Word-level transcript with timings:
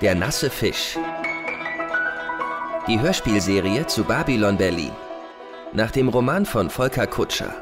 Der 0.00 0.14
nasse 0.14 0.48
Fisch. 0.48 0.96
Die 2.86 3.00
Hörspielserie 3.00 3.84
zu 3.88 4.04
Babylon 4.04 4.56
Berlin. 4.56 4.92
Nach 5.72 5.90
dem 5.90 6.08
Roman 6.08 6.46
von 6.46 6.70
Volker 6.70 7.08
Kutscher. 7.08 7.52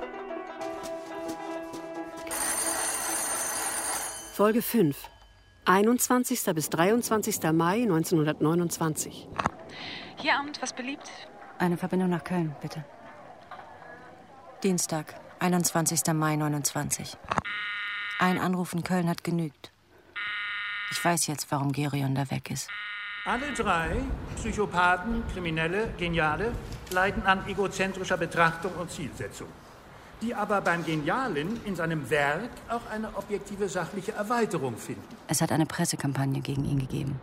Folge 4.35 4.61
5. 4.61 4.95
21. 5.65 6.45
bis 6.55 6.69
23. 6.69 7.43
Mai 7.53 7.85
1929. 7.85 9.29
Hier 10.17 10.39
Amt, 10.39 10.61
was 10.61 10.75
beliebt? 10.75 11.11
Eine 11.59 11.79
Verbindung 11.79 12.11
nach 12.11 12.23
Köln, 12.23 12.55
bitte. 12.61 12.85
Dienstag, 14.63 15.15
21. 15.39 16.13
Mai 16.13 16.37
29. 16.37 17.17
Ein 18.19 18.39
Anruf 18.39 18.75
in 18.75 18.85
Köln 18.85 19.09
hat 19.09 19.25
genügt. 19.25 19.73
Ich 20.91 21.05
weiß 21.05 21.27
jetzt, 21.27 21.51
warum 21.51 21.73
Gerion 21.73 22.15
da 22.15 22.31
weg 22.31 22.51
ist. 22.51 22.69
Alle 23.25 23.53
drei, 23.53 23.97
Psychopathen, 24.37 25.25
Kriminelle, 25.33 25.89
Geniale, 25.99 26.53
leiden 26.91 27.25
an 27.27 27.47
egozentrischer 27.49 28.17
Betrachtung 28.17 28.73
und 28.75 28.91
Zielsetzung, 28.91 29.49
die 30.23 30.33
aber 30.33 30.61
beim 30.61 30.85
Genialen 30.85 31.61
in 31.65 31.75
seinem 31.75 32.09
Werk 32.09 32.51
auch 32.69 32.89
eine 32.89 33.17
objektive 33.17 33.69
sachliche 33.69 34.13
Erweiterung 34.13 34.77
finden. 34.77 35.03
Es 35.27 35.43
hat 35.43 35.51
eine 35.51 35.67
Pressekampagne 35.67 36.41
gegen 36.41 36.65
ihn 36.65 36.79
gegeben. 36.79 37.19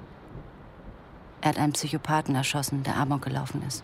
Er 1.40 1.50
hat 1.50 1.58
einen 1.58 1.74
Psychopathen 1.74 2.36
erschossen, 2.36 2.84
der 2.84 2.98
Amok 2.98 3.22
gelaufen 3.22 3.64
ist. 3.66 3.84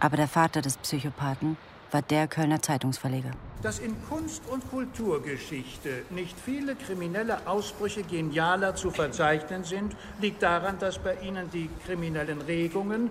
Aber 0.00 0.16
der 0.16 0.28
Vater 0.28 0.62
des 0.62 0.78
Psychopathen 0.78 1.56
war 1.92 2.02
der 2.02 2.26
Kölner 2.26 2.60
Zeitungsverleger. 2.62 3.30
Dass 3.62 3.78
in 3.78 3.94
Kunst- 4.08 4.42
und 4.48 4.68
Kulturgeschichte 4.70 6.02
nicht 6.10 6.36
viele 6.38 6.74
kriminelle 6.74 7.46
Ausbrüche 7.46 8.02
genialer 8.02 8.74
zu 8.74 8.90
verzeichnen 8.90 9.64
sind, 9.64 9.94
liegt 10.20 10.42
daran, 10.42 10.78
dass 10.78 10.98
bei 10.98 11.16
ihnen 11.16 11.50
die 11.50 11.70
kriminellen 11.86 12.40
Regungen 12.40 13.10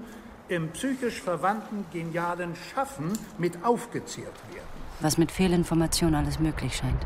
im 0.49 0.71
psychisch 0.71 1.21
verwandten 1.21 1.85
genialen 1.93 2.55
Schaffen 2.73 3.17
mit 3.37 3.63
aufgezehrt 3.63 4.35
werden. 4.53 4.67
Was 4.99 5.17
mit 5.17 5.31
Fehlinformation 5.31 6.13
alles 6.13 6.39
möglich 6.39 6.75
scheint. 6.75 7.05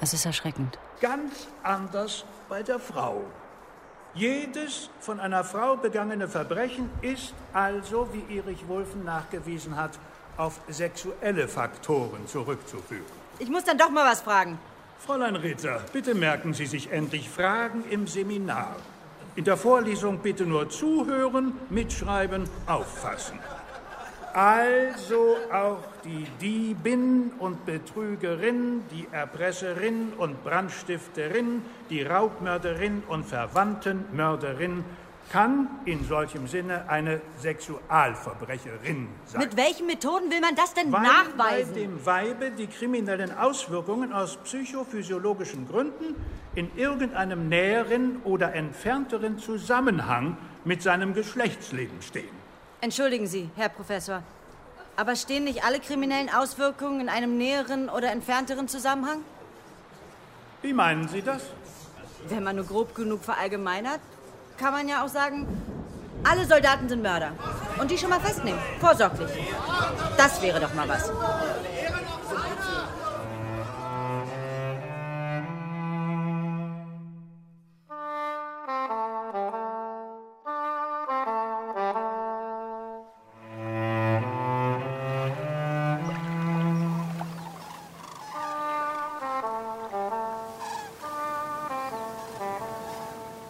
Es 0.00 0.12
ist 0.12 0.26
erschreckend. 0.26 0.78
Ganz 1.00 1.48
anders 1.62 2.24
bei 2.48 2.62
der 2.62 2.78
Frau. 2.78 3.22
Jedes 4.14 4.90
von 5.00 5.20
einer 5.20 5.42
Frau 5.42 5.76
begangene 5.76 6.28
Verbrechen 6.28 6.90
ist 7.00 7.32
also, 7.54 8.08
wie 8.12 8.36
Erich 8.36 8.68
Wulffen 8.68 9.04
nachgewiesen 9.04 9.76
hat, 9.76 9.98
auf 10.36 10.60
sexuelle 10.68 11.48
Faktoren 11.48 12.26
zurückzuführen. 12.26 13.04
Ich 13.38 13.48
muss 13.48 13.64
dann 13.64 13.78
doch 13.78 13.90
mal 13.90 14.10
was 14.10 14.20
fragen. 14.20 14.58
Fräulein 14.98 15.36
Ritter, 15.36 15.80
bitte 15.92 16.14
merken 16.14 16.54
Sie 16.54 16.66
sich 16.66 16.92
endlich 16.92 17.28
Fragen 17.28 17.84
im 17.90 18.06
Seminar. 18.06 18.76
In 19.34 19.44
der 19.44 19.56
Vorlesung 19.56 20.18
bitte 20.18 20.44
nur 20.44 20.68
zuhören, 20.68 21.54
mitschreiben, 21.70 22.44
auffassen. 22.66 23.38
Also 24.34 25.36
auch 25.52 25.82
die 26.04 26.26
Diebin 26.40 27.32
und 27.38 27.66
Betrügerin, 27.66 28.82
die 28.90 29.06
Erpresserin 29.12 30.12
und 30.16 30.42
Brandstifterin, 30.42 31.62
die 31.90 32.02
Raubmörderin 32.02 33.02
und 33.08 33.24
Verwandtenmörderin 33.26 34.84
kann 35.30 35.68
in 35.84 36.04
solchem 36.06 36.46
Sinne 36.46 36.88
eine 36.88 37.20
Sexualverbrecherin 37.40 39.08
sein. 39.26 39.40
Mit 39.40 39.56
welchen 39.56 39.86
Methoden 39.86 40.30
will 40.30 40.40
man 40.40 40.54
das 40.54 40.74
denn 40.74 40.92
Weil 40.92 41.02
nachweisen? 41.02 41.74
bei 41.74 41.80
dem 41.80 42.06
Weibe 42.06 42.50
die 42.50 42.66
kriminellen 42.66 43.36
Auswirkungen 43.36 44.12
aus 44.12 44.36
psychophysiologischen 44.38 45.68
Gründen 45.68 46.14
in 46.54 46.70
irgendeinem 46.76 47.48
näheren 47.48 48.20
oder 48.24 48.54
entfernteren 48.54 49.38
Zusammenhang 49.38 50.36
mit 50.64 50.82
seinem 50.82 51.14
Geschlechtsleben 51.14 52.02
stehen. 52.02 52.42
Entschuldigen 52.80 53.26
Sie, 53.26 53.48
Herr 53.56 53.68
Professor. 53.68 54.22
Aber 54.96 55.16
stehen 55.16 55.44
nicht 55.44 55.64
alle 55.64 55.80
kriminellen 55.80 56.28
Auswirkungen 56.28 57.00
in 57.00 57.08
einem 57.08 57.38
näheren 57.38 57.88
oder 57.88 58.10
entfernteren 58.12 58.68
Zusammenhang? 58.68 59.20
Wie 60.60 60.72
meinen 60.72 61.08
Sie 61.08 61.22
das? 61.22 61.42
Wenn 62.28 62.44
man 62.44 62.56
nur 62.56 62.66
grob 62.66 62.94
genug 62.94 63.24
verallgemeinert, 63.24 64.00
kann 64.62 64.72
man 64.72 64.88
ja 64.88 65.04
auch 65.04 65.08
sagen, 65.08 65.44
alle 66.22 66.46
Soldaten 66.46 66.88
sind 66.88 67.02
Mörder. 67.02 67.32
Und 67.80 67.90
die 67.90 67.98
schon 67.98 68.10
mal 68.10 68.20
festnehmen, 68.20 68.60
vorsorglich. 68.78 69.28
Das 70.16 70.40
wäre 70.40 70.60
doch 70.60 70.72
mal 70.72 70.88
was. 70.88 71.10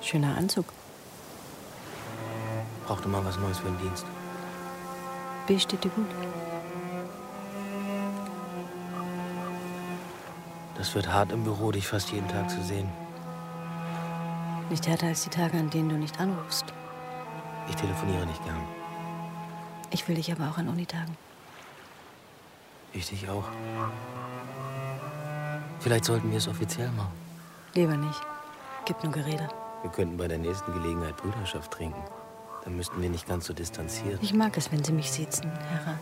Schöner 0.00 0.36
Anzug. 0.36 0.66
Brauchte 2.92 3.08
mal 3.08 3.24
was 3.24 3.38
Neues 3.38 3.56
für 3.58 3.68
den 3.68 3.78
Dienst. 3.78 4.04
B 5.46 5.58
steht 5.58 5.82
dir 5.82 5.88
gut. 5.88 6.10
Das 10.76 10.94
wird 10.94 11.10
hart 11.10 11.32
im 11.32 11.42
Büro, 11.42 11.72
dich 11.72 11.88
fast 11.88 12.12
jeden 12.12 12.28
Tag 12.28 12.50
zu 12.50 12.62
sehen. 12.62 12.86
Nicht 14.68 14.86
härter 14.86 15.06
als 15.06 15.24
die 15.24 15.30
Tage, 15.30 15.56
an 15.56 15.70
denen 15.70 15.88
du 15.88 15.94
nicht 15.94 16.20
anrufst. 16.20 16.66
Ich 17.66 17.76
telefoniere 17.76 18.26
nicht 18.26 18.44
gern. 18.44 18.60
Ich 19.90 20.06
will 20.06 20.16
dich 20.16 20.30
aber 20.30 20.50
auch 20.50 20.58
an 20.58 20.68
Unitagen. 20.68 21.16
Ich 22.92 23.08
dich 23.08 23.26
auch. 23.30 23.44
Vielleicht 25.80 26.04
sollten 26.04 26.30
wir 26.30 26.36
es 26.36 26.46
offiziell 26.46 26.90
machen. 26.90 27.14
Lieber 27.72 27.96
nicht. 27.96 28.20
Gibt 28.84 29.02
nur 29.02 29.14
Gerede. 29.14 29.48
Wir 29.80 29.90
könnten 29.90 30.18
bei 30.18 30.28
der 30.28 30.36
nächsten 30.36 30.74
Gelegenheit 30.74 31.16
Brüderschaft 31.16 31.70
trinken. 31.70 32.02
Dann 32.64 32.76
müssten 32.76 33.02
wir 33.02 33.10
nicht 33.10 33.26
ganz 33.26 33.46
so 33.46 33.52
distanziert. 33.52 34.22
Ich 34.22 34.32
mag 34.32 34.56
es, 34.56 34.70
wenn 34.70 34.84
Sie 34.84 34.92
mich 34.92 35.10
siezen, 35.10 35.50
Herr 35.50 35.86
Rat. 35.86 35.98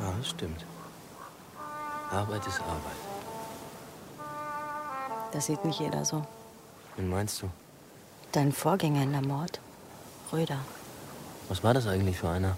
Ja, 0.00 0.12
das 0.18 0.28
stimmt. 0.28 0.64
Arbeit 2.10 2.46
ist 2.46 2.60
Arbeit. 2.60 2.96
Das 5.32 5.46
sieht 5.46 5.64
nicht 5.64 5.78
jeder 5.78 6.04
so. 6.04 6.24
Wen 6.96 7.08
meinst 7.08 7.42
du? 7.42 7.50
Dein 8.32 8.52
Vorgänger 8.52 9.02
in 9.02 9.12
der 9.12 9.22
Mord? 9.22 9.60
Röder. 10.32 10.58
Was 11.48 11.62
war 11.62 11.74
das 11.74 11.86
eigentlich 11.86 12.18
für 12.18 12.28
einer? 12.28 12.56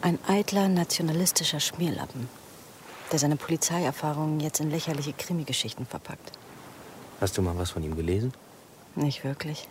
Ein 0.00 0.18
eitler, 0.26 0.68
nationalistischer 0.68 1.60
Schmierlappen, 1.60 2.28
der 3.12 3.18
seine 3.18 3.36
Polizeierfahrungen 3.36 4.40
jetzt 4.40 4.60
in 4.60 4.70
lächerliche 4.70 5.12
Krimi-Geschichten 5.12 5.86
verpackt. 5.86 6.32
Hast 7.20 7.38
du 7.38 7.42
mal 7.42 7.56
was 7.56 7.70
von 7.70 7.84
ihm 7.84 7.94
gelesen? 7.94 8.32
Nicht 8.96 9.22
wirklich. 9.22 9.68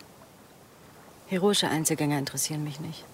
Heroische 1.31 1.69
Einzelgänger 1.69 2.19
interessieren 2.19 2.62
mich 2.62 2.81
nicht. 2.81 3.06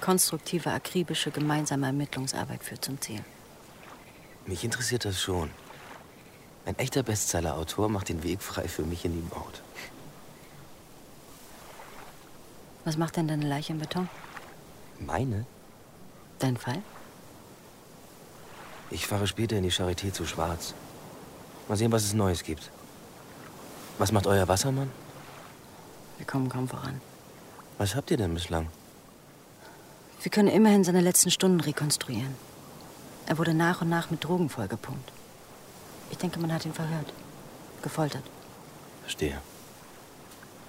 Konstruktive, 0.00 0.70
akribische, 0.70 1.30
gemeinsame 1.30 1.84
Ermittlungsarbeit 1.84 2.64
führt 2.64 2.82
zum 2.82 2.98
Ziel. 3.02 3.22
Mich 4.46 4.64
interessiert 4.64 5.04
das 5.04 5.20
schon. 5.20 5.50
Ein 6.64 6.78
echter 6.78 7.02
Bestseller-Autor 7.02 7.90
macht 7.90 8.08
den 8.08 8.22
Weg 8.22 8.40
frei 8.40 8.66
für 8.66 8.84
mich 8.84 9.04
in 9.04 9.12
die 9.12 9.34
Maut. 9.34 9.60
Was 12.86 12.96
macht 12.96 13.18
denn 13.18 13.28
deine 13.28 13.46
Leiche 13.46 13.74
im 13.74 13.78
Beton? 13.78 14.08
Meine? 14.98 15.44
Dein 16.38 16.56
Fall? 16.56 16.80
Ich 18.88 19.06
fahre 19.06 19.26
später 19.26 19.58
in 19.58 19.64
die 19.64 19.70
Charité 19.70 20.10
zu 20.14 20.24
Schwarz. 20.24 20.72
Mal 21.68 21.76
sehen, 21.76 21.92
was 21.92 22.04
es 22.04 22.14
Neues 22.14 22.42
gibt. 22.42 22.70
Was 23.98 24.12
macht 24.12 24.26
euer 24.26 24.48
Wassermann? 24.48 24.90
Wir 26.16 26.26
kommen 26.26 26.48
kaum 26.48 26.66
voran. 26.66 27.02
Was 27.78 27.94
habt 27.94 28.10
ihr 28.10 28.16
denn 28.16 28.34
bislang? 28.34 28.68
Wir 30.22 30.30
können 30.30 30.48
immerhin 30.48 30.84
seine 30.84 31.00
letzten 31.00 31.30
Stunden 31.30 31.60
rekonstruieren. 31.60 32.34
Er 33.26 33.38
wurde 33.38 33.54
nach 33.54 33.82
und 33.82 33.88
nach 33.88 34.10
mit 34.10 34.22
Drogen 34.24 34.48
vollgepumpt. 34.48 35.12
Ich 36.10 36.18
denke, 36.18 36.38
man 36.38 36.52
hat 36.52 36.64
ihn 36.64 36.72
verhört. 36.72 37.12
Gefoltert. 37.82 38.22
Verstehe. 39.02 39.38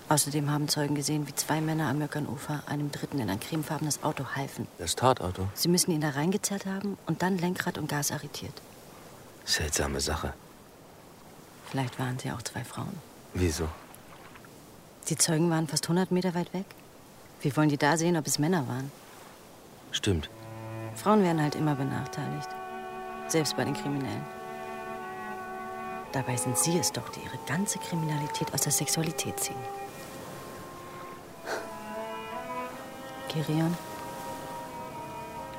Außerdem 0.07 0.51
haben 0.51 0.67
Zeugen 0.67 0.95
gesehen, 0.95 1.27
wie 1.27 1.35
zwei 1.35 1.61
Männer 1.61 1.89
am 1.89 1.99
Möckernufer 1.99 2.63
einem 2.67 2.91
Dritten 2.91 3.19
in 3.19 3.29
ein 3.29 3.39
cremefarbenes 3.39 4.03
Auto 4.03 4.25
halfen. 4.35 4.67
Das 4.77 4.95
Tatauto? 4.95 5.47
Sie 5.53 5.67
müssen 5.67 5.91
ihn 5.91 6.01
da 6.01 6.09
reingezerrt 6.09 6.65
haben 6.65 6.97
und 7.05 7.21
dann 7.21 7.37
Lenkrad 7.37 7.77
und 7.77 7.87
Gas 7.89 8.11
arretiert. 8.11 8.53
Seltsame 9.45 9.99
Sache. 9.99 10.33
Vielleicht 11.69 11.97
waren 11.99 12.19
sie 12.19 12.31
auch 12.31 12.41
zwei 12.41 12.63
Frauen. 12.63 12.93
Wieso? 13.33 13.67
Die 15.09 15.15
Zeugen 15.15 15.49
waren 15.49 15.67
fast 15.67 15.85
100 15.85 16.11
Meter 16.11 16.35
weit 16.35 16.53
weg. 16.53 16.65
Wie 17.45 17.55
wollen 17.55 17.69
die 17.69 17.77
da 17.77 17.95
sehen, 17.95 18.17
ob 18.17 18.25
es 18.25 18.39
Männer 18.39 18.67
waren? 18.67 18.91
Stimmt. 19.91 20.31
Frauen 20.95 21.21
werden 21.21 21.39
halt 21.39 21.53
immer 21.53 21.75
benachteiligt. 21.75 22.49
Selbst 23.27 23.55
bei 23.55 23.63
den 23.63 23.75
Kriminellen. 23.75 24.25
Dabei 26.11 26.37
sind 26.37 26.57
Sie 26.57 26.75
es 26.79 26.91
doch, 26.91 27.07
die 27.09 27.19
Ihre 27.19 27.37
ganze 27.45 27.77
Kriminalität 27.77 28.51
aus 28.51 28.61
der 28.61 28.71
Sexualität 28.71 29.39
ziehen. 29.39 29.59
Kirion? 33.29 33.77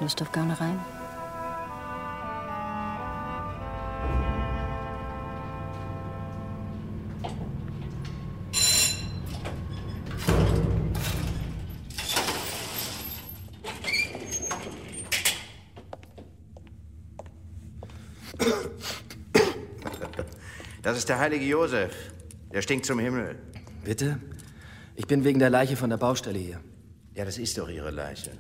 Lust 0.01 0.21
auf 0.21 0.33
Gaunereien? 0.33 0.81
Das 20.87 20.97
ist 20.97 21.09
der 21.09 21.19
heilige 21.19 21.45
Josef. 21.45 22.13
Der 22.53 22.63
stinkt 22.63 22.87
zum 22.87 23.01
Himmel. 23.01 23.35
Bitte? 23.85 24.21
Ich 24.95 25.09
bin 25.09 25.25
wegen 25.25 25.41
der 25.41 25.51
Leiche 25.51 25.75
von 25.75 25.91
der 25.91 25.97
Baustelle 25.97 26.39
hier. 26.39 26.61
Ja, 27.17 27.25
das 27.25 27.39
ist 27.39 27.59
doch 27.59 27.69
Ihre 27.69 27.91
Leiche. 27.91 28.31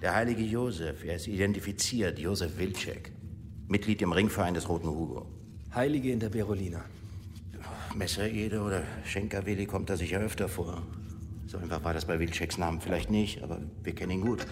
Der 0.00 0.14
heilige 0.14 0.42
Josef, 0.42 1.02
er 1.02 1.16
ist 1.16 1.26
identifiziert, 1.26 2.20
Josef 2.20 2.56
Wilczek. 2.58 3.10
Mitglied 3.66 4.02
im 4.02 4.12
Ringverein 4.12 4.54
des 4.54 4.68
Roten 4.68 4.86
Hugo. 4.86 5.26
Heilige 5.74 6.12
in 6.12 6.20
der 6.20 6.28
Berolina. 6.28 6.84
Messerede 7.96 8.60
oder 8.60 8.84
Schenkerwilli 9.04 9.66
kommt 9.66 9.90
da 9.90 9.96
sicher 9.96 10.20
öfter 10.20 10.48
vor. 10.48 10.86
So 11.48 11.58
einfach 11.58 11.82
war 11.82 11.92
das 11.92 12.04
bei 12.04 12.20
Wilczeks 12.20 12.56
Namen 12.56 12.80
vielleicht 12.80 13.10
nicht, 13.10 13.42
aber 13.42 13.60
wir 13.82 13.96
kennen 13.96 14.12
ihn 14.12 14.20
gut. 14.20 14.46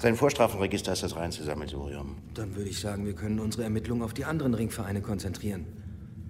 Sein 0.00 0.16
Vorstrafenregister 0.16 0.92
ist 0.92 1.04
das 1.04 1.14
reinste 1.14 1.44
Sammelsurium. 1.44 2.16
Dann 2.34 2.56
würde 2.56 2.68
ich 2.68 2.80
sagen, 2.80 3.06
wir 3.06 3.14
können 3.14 3.38
unsere 3.38 3.62
Ermittlungen 3.62 4.02
auf 4.02 4.12
die 4.12 4.24
anderen 4.24 4.54
Ringvereine 4.54 5.02
konzentrieren. 5.02 5.79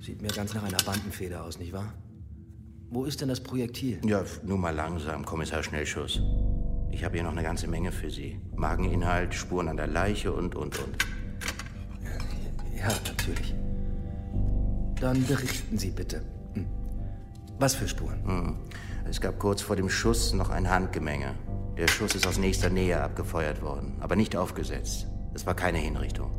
Sieht 0.00 0.23
mir 0.23 0.29
ganz 0.29 0.55
nach 0.55 0.62
einer 0.62 0.79
Bandenfeder 0.79 1.44
aus, 1.44 1.58
nicht 1.58 1.75
wahr? 1.75 1.93
Wo 2.88 3.05
ist 3.05 3.20
denn 3.20 3.29
das 3.29 3.41
Projektil? 3.41 4.00
Ja, 4.05 4.25
nur 4.43 4.56
mal 4.56 4.75
langsam, 4.75 5.25
Kommissar 5.26 5.62
Schnellschuss. 5.62 6.23
Ich 6.91 7.05
habe 7.05 7.14
hier 7.17 7.23
noch 7.23 7.32
eine 7.32 7.43
ganze 7.43 7.69
Menge 7.69 7.93
für 7.93 8.11
Sie. 8.11 8.41
Mageninhalt, 8.56 9.35
Spuren 9.35 9.69
an 9.69 9.76
der 9.76 9.87
Leiche 9.87 10.32
und, 10.32 10.56
und, 10.56 10.79
und. 10.79 11.06
Ja, 12.75 12.88
natürlich. 12.88 13.55
Dann 15.00 15.25
berichten 15.26 15.79
Sie 15.79 15.91
bitte. 15.91 16.23
Hm. 16.55 16.67
Was 17.58 17.75
für 17.75 17.87
Spuren? 17.87 18.25
Hm. 18.25 18.56
Es 19.08 19.20
gab 19.20 19.38
kurz 19.38 19.61
vor 19.61 19.76
dem 19.76 19.91
Schuss 19.91 20.32
noch 20.32 20.49
ein 20.49 20.69
Handgemenge. 20.69 21.35
Der 21.76 21.88
Schuss 21.88 22.14
ist 22.14 22.26
aus 22.26 22.38
nächster 22.38 22.70
Nähe 22.70 23.00
abgefeuert 23.00 23.61
worden, 23.61 23.96
aber 24.00 24.17
nicht 24.17 24.35
aufgesetzt. 24.35 25.06
Es 25.35 25.46
war 25.46 25.55
keine 25.55 25.79
Hinrichtung. 25.79 26.31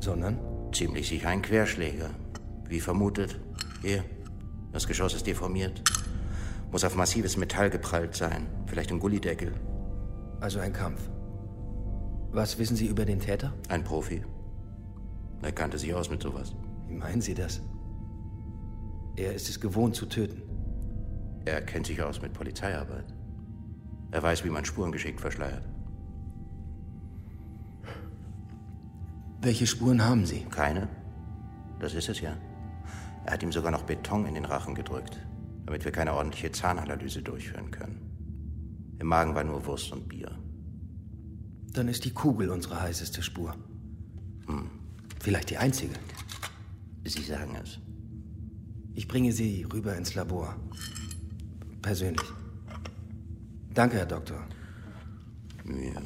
Sondern? 0.00 0.38
Ziemlich 0.72 1.08
sicher 1.08 1.28
ein 1.28 1.42
Querschläger. 1.42 2.10
Wie 2.68 2.80
vermutet. 2.80 3.38
Hier. 3.82 4.04
Das 4.72 4.86
Geschoss 4.86 5.14
ist 5.14 5.26
deformiert. 5.26 5.82
Muss 6.70 6.84
auf 6.84 6.94
massives 6.94 7.36
Metall 7.36 7.70
geprallt 7.70 8.14
sein. 8.14 8.46
Vielleicht 8.66 8.92
ein 8.92 9.00
Gullideckel. 9.00 9.52
Also 10.40 10.60
ein 10.60 10.72
Kampf. 10.72 11.00
Was 12.30 12.58
wissen 12.58 12.76
Sie 12.76 12.86
über 12.86 13.06
den 13.06 13.20
Täter? 13.20 13.54
Ein 13.68 13.84
Profi. 13.84 14.22
Er 15.40 15.52
kannte 15.52 15.78
sich 15.78 15.94
aus 15.94 16.10
mit 16.10 16.22
sowas. 16.22 16.54
Wie 16.86 16.94
meinen 16.94 17.22
Sie 17.22 17.34
das? 17.34 17.62
Er 19.16 19.32
ist 19.34 19.48
es 19.48 19.60
gewohnt 19.60 19.94
zu 19.94 20.06
töten. 20.06 20.42
Er 21.44 21.62
kennt 21.62 21.86
sich 21.86 22.02
aus 22.02 22.20
mit 22.20 22.34
Polizeiarbeit. 22.34 23.06
Er 24.10 24.22
weiß, 24.22 24.44
wie 24.44 24.50
man 24.50 24.64
Spuren 24.64 24.92
geschickt 24.92 25.20
verschleiert. 25.20 25.66
Welche 29.40 29.66
Spuren 29.66 30.04
haben 30.04 30.26
Sie? 30.26 30.44
Keine. 30.50 30.88
Das 31.78 31.94
ist 31.94 32.08
es 32.08 32.20
ja. 32.20 32.36
Er 33.28 33.34
hat 33.34 33.42
ihm 33.42 33.52
sogar 33.52 33.70
noch 33.70 33.82
Beton 33.82 34.24
in 34.24 34.32
den 34.32 34.46
Rachen 34.46 34.74
gedrückt, 34.74 35.20
damit 35.66 35.84
wir 35.84 35.92
keine 35.92 36.14
ordentliche 36.14 36.50
Zahnanalyse 36.50 37.20
durchführen 37.20 37.70
können. 37.70 38.96
Im 38.98 39.06
Magen 39.06 39.34
war 39.34 39.44
nur 39.44 39.66
Wurst 39.66 39.92
und 39.92 40.08
Bier. 40.08 40.30
Dann 41.74 41.88
ist 41.88 42.06
die 42.06 42.10
Kugel 42.10 42.48
unsere 42.48 42.80
heißeste 42.80 43.22
Spur. 43.22 43.54
Hm. 44.46 44.70
Vielleicht 45.20 45.50
die 45.50 45.58
einzige. 45.58 45.92
Sie 47.04 47.20
sagen 47.20 47.54
es. 47.62 47.78
Ich 48.94 49.06
bringe 49.06 49.30
Sie 49.30 49.66
rüber 49.70 49.94
ins 49.94 50.14
Labor. 50.14 50.56
Persönlich. 51.82 52.26
Danke, 53.74 53.98
Herr 53.98 54.06
Doktor. 54.06 54.42
Ja. 55.66 56.00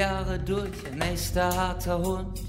Jahre 0.00 0.38
durch, 0.38 0.86
ein 0.90 1.00
echter 1.02 1.54
harter 1.54 1.98
Hund. 1.98 2.40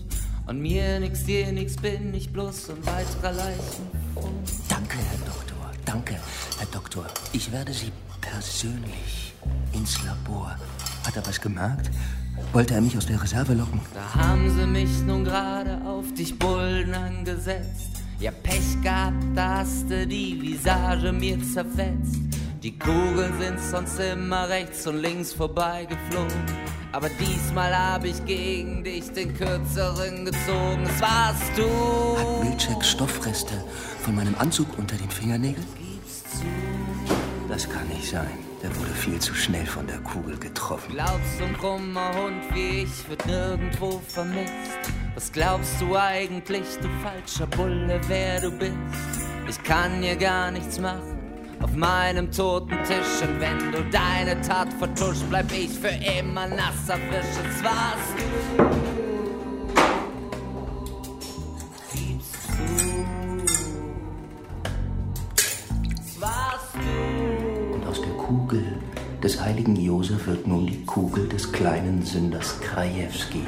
Und 0.48 0.62
mir 0.62 1.02
nix, 1.02 1.26
dir 1.26 1.52
nix, 1.52 1.76
bin 1.76 2.14
ich 2.14 2.32
bloß 2.32 2.70
ein 2.70 2.86
weiterer 2.86 3.34
Leichenfund. 3.34 4.50
Danke, 4.70 4.96
Herr 4.96 5.18
Doktor. 5.26 5.72
Danke, 5.86 6.16
Herr 6.58 6.68
Doktor. 6.68 7.06
Ich 7.34 7.52
werde 7.52 7.74
Sie 7.74 7.92
persönlich 8.22 9.34
ins 9.74 10.02
Labor. 10.06 10.56
Hat 11.06 11.18
er 11.18 11.28
was 11.28 11.42
gemerkt? 11.42 11.92
Wollte 12.54 12.76
er 12.76 12.82
mich 12.82 12.96
aus 12.96 13.06
der 13.06 13.22
Reserve 13.22 13.54
locken? 13.54 13.82
Da 13.94 14.22
haben 14.22 14.50
sie 14.50 14.66
mich 14.66 15.02
nun 15.06 15.26
gerade 15.26 15.82
auf 15.86 16.06
dich 16.14 16.40
Bullen 16.40 16.94
angesetzt. 16.94 17.92
Ja, 18.22 18.32
Pech 18.32 18.82
gehabt, 18.82 19.26
da 19.36 19.58
hast 19.58 19.90
du 19.90 20.08
die 20.08 20.42
Visage 20.42 21.12
mir 21.12 21.38
zerfetzt. 21.44 22.22
Die 22.64 22.80
Kugeln 22.80 23.34
sind 23.42 23.60
sonst 23.60 24.00
immer 24.00 24.48
rechts 24.48 24.88
und 24.88 25.02
links 25.02 25.34
vorbeigeflogen. 25.34 26.71
Aber 26.94 27.08
diesmal 27.10 27.74
hab 27.74 28.04
ich 28.04 28.26
gegen 28.26 28.84
dich 28.84 29.12
den 29.12 29.34
kürzeren 29.34 30.26
gezogen. 30.26 30.84
Es 30.84 31.02
warst 31.02 31.58
du. 31.58 32.18
Hat 32.18 32.44
Milchek 32.44 32.84
Stoffreste 32.84 33.54
von 34.02 34.16
meinem 34.16 34.36
Anzug 34.38 34.78
unter 34.78 34.98
den 34.98 35.10
Fingernägeln? 35.10 35.66
Das 37.48 37.70
kann 37.70 37.88
nicht 37.88 38.10
sein. 38.10 38.30
Der 38.62 38.76
wurde 38.76 38.92
viel 38.92 39.20
zu 39.20 39.34
schnell 39.34 39.66
von 39.66 39.88
der 39.88 40.00
Kugel 40.00 40.38
getroffen. 40.38 40.92
Glaubst 40.92 41.40
du, 41.40 41.46
ein 41.46 41.58
krummer 41.58 42.14
Hund 42.14 42.44
wie 42.54 42.84
ich 42.84 43.10
wird 43.10 43.26
nirgendwo 43.26 44.02
vermisst? 44.08 44.54
Was 45.16 45.32
glaubst 45.32 45.80
du 45.80 45.96
eigentlich, 45.96 46.68
du 46.82 46.90
falscher 47.02 47.48
Bulle, 47.48 48.00
wer 48.08 48.42
du 48.42 48.52
bist? 48.52 48.76
Ich 49.50 49.64
kann 49.64 50.02
hier 50.02 50.16
gar 50.16 50.52
nichts 50.52 50.80
machen 50.80 51.11
auf 51.64 51.76
meinem 51.76 52.32
toten 52.32 52.78
Tisch. 52.84 53.22
Und 53.22 53.40
wenn 53.40 53.72
du 53.72 53.84
deine 53.92 54.40
Tat 54.42 54.74
vertuscht, 54.74 55.24
bleib 55.30 55.52
ich 55.52 55.70
für 55.70 55.90
immer 56.20 56.48
nasser 56.48 56.96
Fisch. 56.96 57.38
Es 57.50 57.64
warst 57.64 58.16
du. 58.18 58.24
Gibst 61.94 62.36
du. 62.50 62.64
Es 66.00 66.22
warst 66.22 66.76
du. 66.76 67.76
Und 67.76 67.88
aus 67.88 68.02
der 68.02 68.14
Kugel 68.14 68.64
des 69.24 69.40
heiligen 69.40 69.76
Josef 69.76 70.28
wird 70.28 70.48
nun 70.48 70.66
die 70.66 70.84
Kugel 70.86 71.28
des 71.30 71.52
kleinen 71.52 72.04
Sünders 72.04 72.60
Krajewski. 72.62 73.44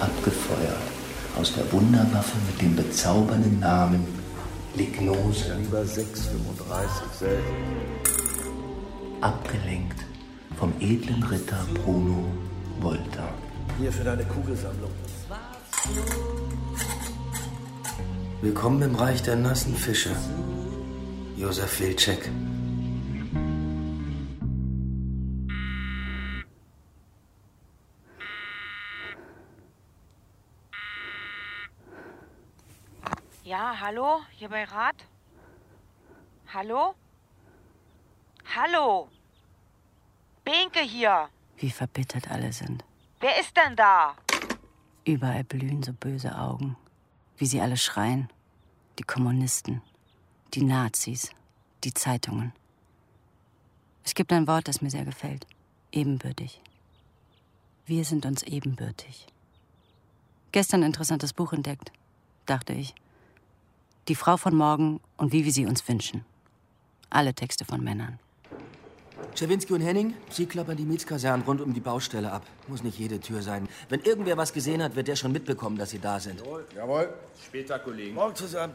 Abgefeuert 0.00 0.82
aus 1.38 1.54
der 1.54 1.70
Wunderwaffe 1.72 2.36
mit 2.48 2.60
dem 2.60 2.74
bezaubernden 2.74 3.60
Namen 3.60 4.19
Lignose. 4.76 5.56
Lieber 5.58 5.82
6,35 5.82 7.18
selten. 7.18 7.44
Abgelenkt 9.20 10.04
vom 10.56 10.72
edlen 10.80 11.22
Ritter 11.24 11.66
Bruno 11.74 12.24
Volta. 12.80 13.28
Hier 13.78 13.92
für 13.92 14.04
deine 14.04 14.24
Kugelsammlung. 14.24 14.90
Willkommen 18.42 18.82
im 18.82 18.94
Reich 18.94 19.22
der 19.22 19.36
nassen 19.36 19.74
Fische. 19.74 20.10
Josef 21.36 21.80
Wilczek. 21.80 22.30
Ja, 33.70 33.78
hallo? 33.78 34.20
Hier 34.32 34.48
bei 34.48 34.64
Rat? 34.64 34.96
Hallo? 36.52 36.96
Hallo? 38.52 39.08
Benke 40.42 40.80
hier. 40.80 41.28
Wie 41.56 41.70
verbittert 41.70 42.28
alle 42.32 42.52
sind. 42.52 42.84
Wer 43.20 43.38
ist 43.38 43.56
denn 43.56 43.76
da? 43.76 44.16
Überall 45.04 45.44
blühen 45.44 45.84
so 45.84 45.92
böse 45.92 46.36
Augen. 46.36 46.76
Wie 47.36 47.46
sie 47.46 47.60
alle 47.60 47.76
schreien. 47.76 48.28
Die 48.98 49.04
Kommunisten, 49.04 49.82
die 50.52 50.64
Nazis, 50.64 51.30
die 51.84 51.94
Zeitungen. 51.94 52.52
Es 54.02 54.14
gibt 54.14 54.32
ein 54.32 54.48
Wort, 54.48 54.66
das 54.66 54.82
mir 54.82 54.90
sehr 54.90 55.04
gefällt. 55.04 55.46
Ebenbürtig. 55.92 56.60
Wir 57.86 58.04
sind 58.04 58.26
uns 58.26 58.42
ebenbürtig. 58.42 59.28
Gestern 60.50 60.82
ein 60.82 60.86
interessantes 60.86 61.32
Buch 61.32 61.52
entdeckt, 61.52 61.92
dachte 62.46 62.72
ich. 62.72 62.96
Die 64.10 64.16
Frau 64.16 64.36
von 64.36 64.56
morgen 64.56 64.98
und 65.18 65.32
wie 65.32 65.44
wir 65.44 65.52
sie 65.52 65.66
uns 65.66 65.88
wünschen. 65.88 66.24
Alle 67.10 67.32
Texte 67.32 67.64
von 67.64 67.80
Männern. 67.80 68.18
Czerwinski 69.36 69.72
und 69.72 69.82
Henning, 69.82 70.14
Sie 70.28 70.46
klappern 70.46 70.76
die 70.76 70.82
Mietskasernen 70.82 71.46
rund 71.46 71.60
um 71.60 71.72
die 71.72 71.78
Baustelle 71.78 72.32
ab. 72.32 72.44
Muss 72.66 72.82
nicht 72.82 72.98
jede 72.98 73.20
Tür 73.20 73.40
sein. 73.40 73.68
Wenn 73.88 74.00
irgendwer 74.00 74.36
was 74.36 74.52
gesehen 74.52 74.82
hat, 74.82 74.96
wird 74.96 75.06
der 75.06 75.14
schon 75.14 75.30
mitbekommen, 75.30 75.78
dass 75.78 75.90
Sie 75.90 76.00
da 76.00 76.18
sind. 76.18 76.42
Jawohl. 76.74 77.14
Später, 77.40 77.78
Kollegen. 77.78 78.16
Morgen 78.16 78.34
zusammen. 78.34 78.74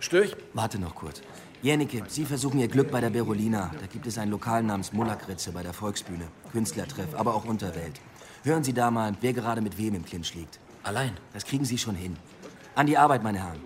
Stör 0.00 0.24
ich? 0.24 0.36
Warte 0.52 0.80
noch 0.80 0.96
kurz. 0.96 1.22
Jennike, 1.62 2.02
Sie 2.08 2.24
versuchen 2.24 2.58
Ihr 2.58 2.66
Glück 2.66 2.90
bei 2.90 3.00
der 3.00 3.10
Berolina. 3.10 3.70
Da 3.80 3.86
gibt 3.86 4.08
es 4.08 4.18
einen 4.18 4.32
Lokal 4.32 4.64
namens 4.64 4.92
Mullakritze 4.92 5.52
bei 5.52 5.62
der 5.62 5.74
Volksbühne. 5.74 6.26
Künstlertreff, 6.50 7.14
aber 7.14 7.36
auch 7.36 7.44
Unterwelt. 7.44 8.00
Hören 8.42 8.64
Sie 8.64 8.72
da 8.72 8.90
mal, 8.90 9.14
wer 9.20 9.32
gerade 9.32 9.60
mit 9.60 9.78
wem 9.78 9.94
im 9.94 10.04
Clinch 10.04 10.34
liegt. 10.34 10.58
Allein? 10.82 11.12
Das 11.34 11.44
kriegen 11.44 11.64
Sie 11.64 11.78
schon 11.78 11.94
hin. 11.94 12.16
An 12.74 12.88
die 12.88 12.98
Arbeit, 12.98 13.22
meine 13.22 13.38
Herren. 13.38 13.60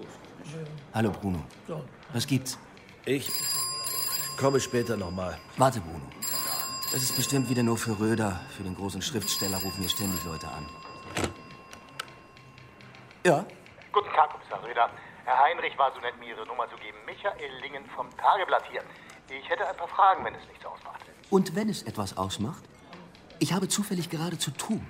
Hallo, 0.92 1.12
Bruno. 1.12 1.38
Was 2.12 2.26
gibt's? 2.26 2.58
Ich 3.04 3.30
komme 4.36 4.58
später 4.58 4.96
nochmal. 4.96 5.38
Warte, 5.56 5.80
Bruno. 5.80 6.04
Das 6.92 7.02
ist 7.02 7.14
bestimmt 7.14 7.48
wieder 7.48 7.62
nur 7.62 7.78
für 7.78 7.98
Röder. 8.00 8.40
Für 8.56 8.64
den 8.64 8.74
großen 8.74 9.00
Schriftsteller 9.00 9.58
rufen 9.58 9.80
hier 9.80 9.88
ständig 9.88 10.24
Leute 10.24 10.48
an. 10.48 10.66
Ja? 13.24 13.46
Guten 13.92 14.10
Tag, 14.10 14.30
Kommissar 14.30 14.62
Röder. 14.64 14.90
Herr 15.24 15.38
Heinrich 15.38 15.78
war 15.78 15.92
so 15.94 16.00
nett, 16.00 16.18
mir 16.18 16.30
Ihre 16.30 16.44
Nummer 16.46 16.68
zu 16.68 16.76
geben. 16.76 16.98
Michael 17.06 17.52
Lingen 17.62 17.84
vom 17.94 18.10
Tageblatt 18.16 18.64
hier. 18.72 18.82
Ich 19.28 19.48
hätte 19.48 19.68
ein 19.68 19.76
paar 19.76 19.88
Fragen, 19.88 20.24
wenn 20.24 20.34
es 20.34 20.48
nichts 20.48 20.64
ausmacht. 20.66 21.04
Und 21.30 21.54
wenn 21.54 21.68
es 21.68 21.84
etwas 21.84 22.16
ausmacht? 22.16 22.64
Ich 23.38 23.52
habe 23.52 23.68
zufällig 23.68 24.10
gerade 24.10 24.38
zu 24.38 24.50
tun. 24.50 24.84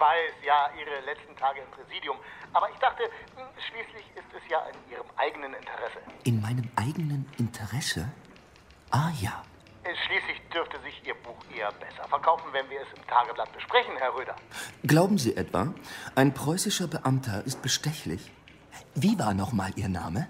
Ich 0.00 0.06
weiß, 0.06 0.32
ja, 0.46 0.70
Ihre 0.80 1.04
letzten 1.04 1.36
Tage 1.36 1.60
im 1.60 1.70
Präsidium. 1.72 2.16
Aber 2.54 2.70
ich 2.70 2.76
dachte, 2.78 3.02
hm, 3.36 3.44
schließlich 3.68 4.06
ist 4.16 4.32
es 4.34 4.50
ja 4.50 4.60
in 4.72 4.90
Ihrem 4.90 5.04
eigenen 5.16 5.52
Interesse. 5.52 5.98
In 6.24 6.40
meinem 6.40 6.70
eigenen 6.74 7.30
Interesse? 7.36 8.08
Ah 8.90 9.10
ja. 9.20 9.42
Äh, 9.84 9.94
Schließlich 10.06 10.40
dürfte 10.54 10.80
sich 10.80 11.06
Ihr 11.06 11.12
Buch 11.16 11.36
eher 11.54 11.70
besser 11.72 12.08
verkaufen, 12.08 12.46
wenn 12.52 12.70
wir 12.70 12.80
es 12.80 12.98
im 12.98 13.06
Tageblatt 13.08 13.52
besprechen, 13.52 13.92
Herr 13.98 14.14
Röder. 14.14 14.36
Glauben 14.84 15.18
Sie 15.18 15.36
etwa, 15.36 15.74
ein 16.14 16.32
preußischer 16.32 16.86
Beamter 16.86 17.44
ist 17.44 17.60
bestechlich? 17.60 18.32
Wie 18.94 19.18
war 19.18 19.34
nochmal 19.34 19.72
Ihr 19.76 19.90
Name? 19.90 20.28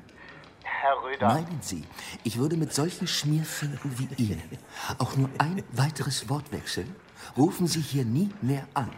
Herr 0.65 1.01
Röder. 1.01 1.29
Meinen 1.29 1.63
Sie, 1.63 1.87
ich 2.25 2.39
würde 2.39 2.57
mit 2.57 2.75
solchen 2.75 3.07
Schmierfinken 3.07 3.97
wie 4.01 4.09
Ihnen 4.21 4.59
auch 4.99 5.15
nur 5.15 5.31
ein 5.39 5.63
weiteres 5.71 6.29
Wort 6.29 6.51
wechseln? 6.51 6.97
Rufen 7.37 7.69
Sie 7.69 7.81
hier 7.81 8.05
nie 8.05 8.35
mehr 8.43 8.67
an. 8.75 8.91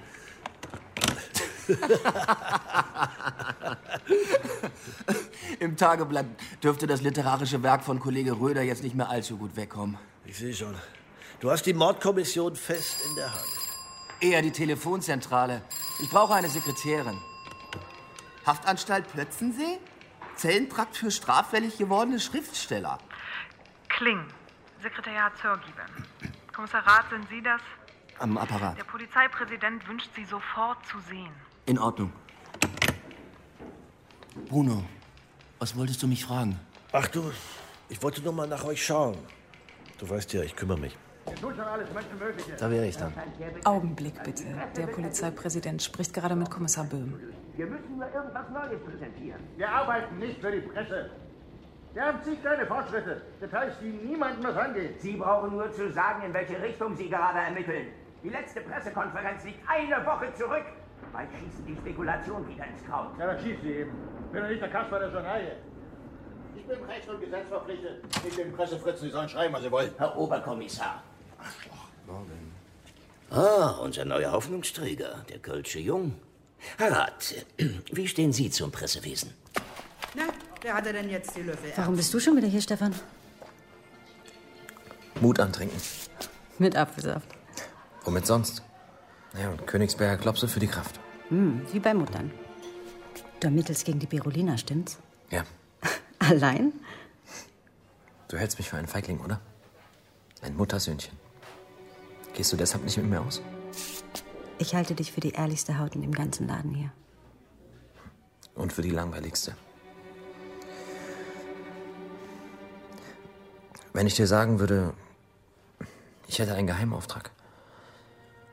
Im 5.60 5.76
Tageblatt 5.76 6.26
dürfte 6.62 6.86
das 6.86 7.02
literarische 7.02 7.62
Werk 7.62 7.84
von 7.84 8.00
Kollege 8.00 8.32
Röder 8.32 8.62
jetzt 8.62 8.82
nicht 8.82 8.94
mehr 8.94 9.08
allzu 9.08 9.36
gut 9.36 9.56
wegkommen. 9.56 9.98
Ich 10.24 10.38
sehe 10.38 10.54
schon. 10.54 10.74
Du 11.40 11.50
hast 11.50 11.64
die 11.64 11.74
Mordkommission 11.74 12.56
fest 12.56 12.96
in 13.08 13.16
der 13.16 13.32
Hand. 13.32 13.44
Eher 14.20 14.42
die 14.42 14.52
Telefonzentrale. 14.52 15.62
Ich 16.00 16.10
brauche 16.10 16.34
eine 16.34 16.48
Sekretärin. 16.48 17.18
Haftanstalt 18.46 19.10
Plötzensee? 19.12 19.78
Zellentrakt 20.36 20.96
für 20.96 21.10
straffällig 21.10 21.78
gewordene 21.78 22.20
Schriftsteller. 22.20 22.98
Kling, 23.88 24.24
Sekretariat 24.80 25.32
Zörgiebe. 25.40 25.82
Kommissariat, 26.54 27.04
sind 27.10 27.28
Sie 27.28 27.42
das? 27.42 27.60
Am 28.22 28.38
Apparat. 28.38 28.78
Der 28.78 28.84
Polizeipräsident 28.84 29.88
wünscht 29.88 30.08
Sie 30.14 30.24
sofort 30.24 30.78
zu 30.86 30.96
sehen. 31.10 31.32
In 31.66 31.76
Ordnung. 31.76 32.12
Bruno, 34.48 34.84
was 35.58 35.76
wolltest 35.76 36.00
du 36.04 36.06
mich 36.06 36.24
fragen? 36.24 36.56
Ach 36.92 37.08
du, 37.08 37.32
ich 37.88 38.00
wollte 38.00 38.22
nur 38.22 38.32
mal 38.32 38.46
nach 38.46 38.62
euch 38.62 38.86
schauen. 38.86 39.18
Du 39.98 40.08
weißt 40.08 40.32
ja, 40.34 40.42
ich 40.42 40.54
kümmere 40.54 40.78
mich. 40.78 40.96
Da 42.58 42.70
wäre 42.70 42.86
ich 42.86 42.96
dann. 42.96 43.12
Augenblick 43.64 44.22
bitte. 44.22 44.44
Der 44.76 44.86
Polizeipräsident 44.86 45.82
spricht 45.82 46.14
gerade 46.14 46.36
mit 46.36 46.48
Kommissar 46.48 46.84
Böhm. 46.84 47.18
Wir 47.56 47.66
müssen 47.66 47.98
nur 47.98 48.06
irgendwas 48.06 48.48
Neues 48.50 48.80
präsentieren. 48.84 49.40
Wir 49.56 49.68
arbeiten 49.68 50.18
nicht 50.20 50.40
für 50.40 50.52
die 50.52 50.60
Presse. 50.60 51.10
Wir 51.92 52.04
haben 52.04 52.22
zig 52.22 52.40
kleine 52.40 52.66
Fortschritte. 52.66 53.20
Details, 53.40 53.74
die 53.80 53.88
niemandem 53.88 54.44
was 54.44 54.56
angehen. 54.56 54.94
Sie 54.98 55.16
brauchen 55.16 55.50
nur 55.50 55.72
zu 55.72 55.90
sagen, 55.92 56.22
in 56.22 56.32
welche 56.32 56.62
Richtung 56.62 56.96
Sie 56.96 57.08
gerade 57.08 57.40
ermitteln. 57.40 57.88
Die 58.22 58.28
letzte 58.28 58.60
Pressekonferenz 58.60 59.44
liegt 59.44 59.68
eine 59.68 60.04
Woche 60.06 60.32
zurück. 60.34 60.64
Bald 61.12 61.28
schießen 61.32 61.66
die 61.66 61.74
Spekulationen 61.74 62.48
wieder 62.48 62.64
ins 62.66 62.84
Kraut. 62.86 63.18
Ja, 63.18 63.26
dann 63.26 63.40
schießt 63.40 63.62
sie 63.62 63.72
eben. 63.72 63.92
Bin 64.32 64.42
doch 64.42 64.48
nicht 64.48 64.62
der 64.62 64.70
Kasper 64.70 64.98
der 65.00 65.10
Journalie. 65.10 65.56
Ich 66.56 66.64
bin 66.64 66.84
Recht 66.84 67.08
und 67.08 67.20
Gesetz 67.20 67.48
verpflichtet. 67.48 68.04
Ich 68.26 68.36
den 68.36 68.52
Pressefritzen, 68.52 69.06
die 69.08 69.12
sollen 69.12 69.28
schreiben, 69.28 69.52
was 69.52 69.62
sie 69.62 69.70
wollen. 69.70 69.90
Herr 69.98 70.16
Oberkommissar. 70.16 71.02
Morgen. 72.06 72.52
Ah, 73.30 73.78
unser 73.82 74.04
neuer 74.04 74.30
Hoffnungsträger, 74.30 75.24
der 75.28 75.38
Kölsche 75.38 75.80
Jung. 75.80 76.14
Herr 76.78 76.92
Rath, 76.92 77.34
wie 77.92 78.06
stehen 78.06 78.32
Sie 78.32 78.50
zum 78.50 78.70
Pressewesen? 78.70 79.34
Na, 80.14 80.24
wer 80.60 80.74
hatte 80.74 80.92
denn 80.92 81.10
jetzt 81.10 81.36
die 81.36 81.42
Löffel? 81.42 81.72
Warum 81.76 81.96
bist 81.96 82.14
du 82.14 82.20
schon 82.20 82.36
wieder 82.36 82.46
hier, 82.46 82.62
Stefan? 82.62 82.94
Mut 85.20 85.40
antrinken. 85.40 85.80
Mit 86.58 86.76
Apfelsaft. 86.76 87.26
Womit 88.04 88.26
sonst? 88.26 88.62
Ja, 89.38 89.50
und 89.50 89.66
Königsberger 89.66 90.20
Klopse 90.20 90.48
für 90.48 90.60
die 90.60 90.66
Kraft. 90.66 91.00
Hm, 91.28 91.62
wie 91.72 91.80
bei 91.80 91.94
Muttern. 91.94 92.30
Du 93.40 93.46
ermittelst 93.46 93.84
gegen 93.84 93.98
die 93.98 94.06
Berolina, 94.06 94.58
stimmt's? 94.58 94.98
Ja. 95.30 95.44
Allein? 96.18 96.72
Du 98.28 98.36
hältst 98.36 98.58
mich 98.58 98.68
für 98.68 98.76
einen 98.76 98.88
Feigling, 98.88 99.20
oder? 99.20 99.40
Ein 100.42 100.56
Muttersöhnchen. 100.56 101.16
Gehst 102.34 102.52
du 102.52 102.56
deshalb 102.56 102.84
nicht 102.84 102.96
mit 102.96 103.06
mir 103.06 103.20
aus? 103.20 103.42
Ich 104.58 104.74
halte 104.74 104.94
dich 104.94 105.12
für 105.12 105.20
die 105.20 105.30
ehrlichste 105.30 105.78
Haut 105.78 105.94
in 105.94 106.02
dem 106.02 106.12
ganzen 106.12 106.48
Laden 106.48 106.74
hier. 106.74 106.92
Und 108.54 108.72
für 108.72 108.82
die 108.82 108.90
langweiligste. 108.90 109.56
Wenn 113.92 114.06
ich 114.06 114.14
dir 114.14 114.26
sagen 114.26 114.58
würde, 114.58 114.94
ich 116.26 116.38
hätte 116.38 116.54
einen 116.54 116.66
Geheimauftrag. 116.66 117.30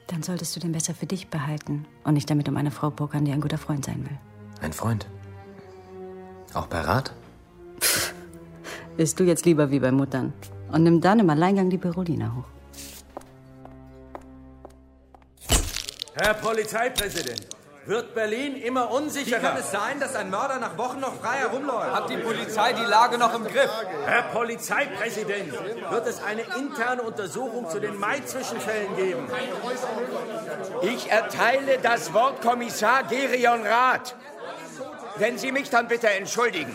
Dann 0.10 0.24
solltest 0.24 0.56
du 0.56 0.60
den 0.60 0.72
besser 0.72 0.96
für 0.96 1.06
dich 1.06 1.28
behalten 1.28 1.86
und 2.04 2.16
nicht 2.16 2.28
damit 2.30 2.50
um 2.50 2.58
eine 2.58 2.72
Frau 2.72 2.89
pokern, 2.89 3.25
die 3.25 3.32
ein 3.32 3.42
guter 3.42 3.60
Freund 3.60 3.86
sein 3.86 4.04
will. 4.04 4.18
Ein 4.60 4.74
Freund. 4.74 5.06
Auch 6.56 6.66
bei 6.66 6.82
Rat? 6.82 7.13
Bist 8.98 9.20
du 9.20 9.24
jetzt 9.24 9.46
lieber 9.46 9.70
wie 9.70 9.80
bei 9.80 9.92
Muttern 9.92 10.34
und 10.72 10.82
nimm 10.82 11.00
dann 11.00 11.20
im 11.20 11.30
Alleingang 11.30 11.70
die 11.70 11.78
Berolina 11.78 12.36
hoch. 12.36 12.48
Herr 16.16 16.34
Polizeipräsident, 16.34 17.48
wird 17.89 18.13
Berlin 18.13 18.55
immer 18.55 18.91
unsicherer? 18.91 19.41
Wie 19.41 19.46
kann 19.46 19.58
es 19.58 19.72
sein, 19.72 20.00
dass 20.00 20.15
ein 20.15 20.29
Mörder 20.29 20.60
nach 20.60 20.77
Wochen 20.77 21.00
noch 21.00 21.15
frei 21.15 21.38
herumläuft? 21.38 21.91
Hat 21.91 22.10
die 22.10 22.17
Polizei 22.17 22.74
die 22.74 22.86
Lage 22.86 23.17
noch 23.17 23.34
im 23.34 23.43
Griff? 23.46 23.72
Herr 24.05 24.24
Polizeipräsident, 24.24 25.53
wird 25.89 26.08
es 26.08 26.24
eine 26.24 26.43
interne 26.58 27.01
Untersuchung 27.01 27.67
zu 27.69 27.79
den 27.79 28.00
Mai-Zwischenfällen 28.00 28.96
geben? 28.96 29.27
Ich 30.84 31.10
erteile 31.10 31.79
das 31.79 32.13
Wort 32.13 32.41
Kommissar 32.41 33.03
Gerion 33.03 33.65
Rath. 33.65 34.15
Wenn 35.17 35.38
Sie 35.38 35.51
mich 35.51 35.69
dann 35.69 35.88
bitte 35.88 36.10
entschuldigen. 36.10 36.74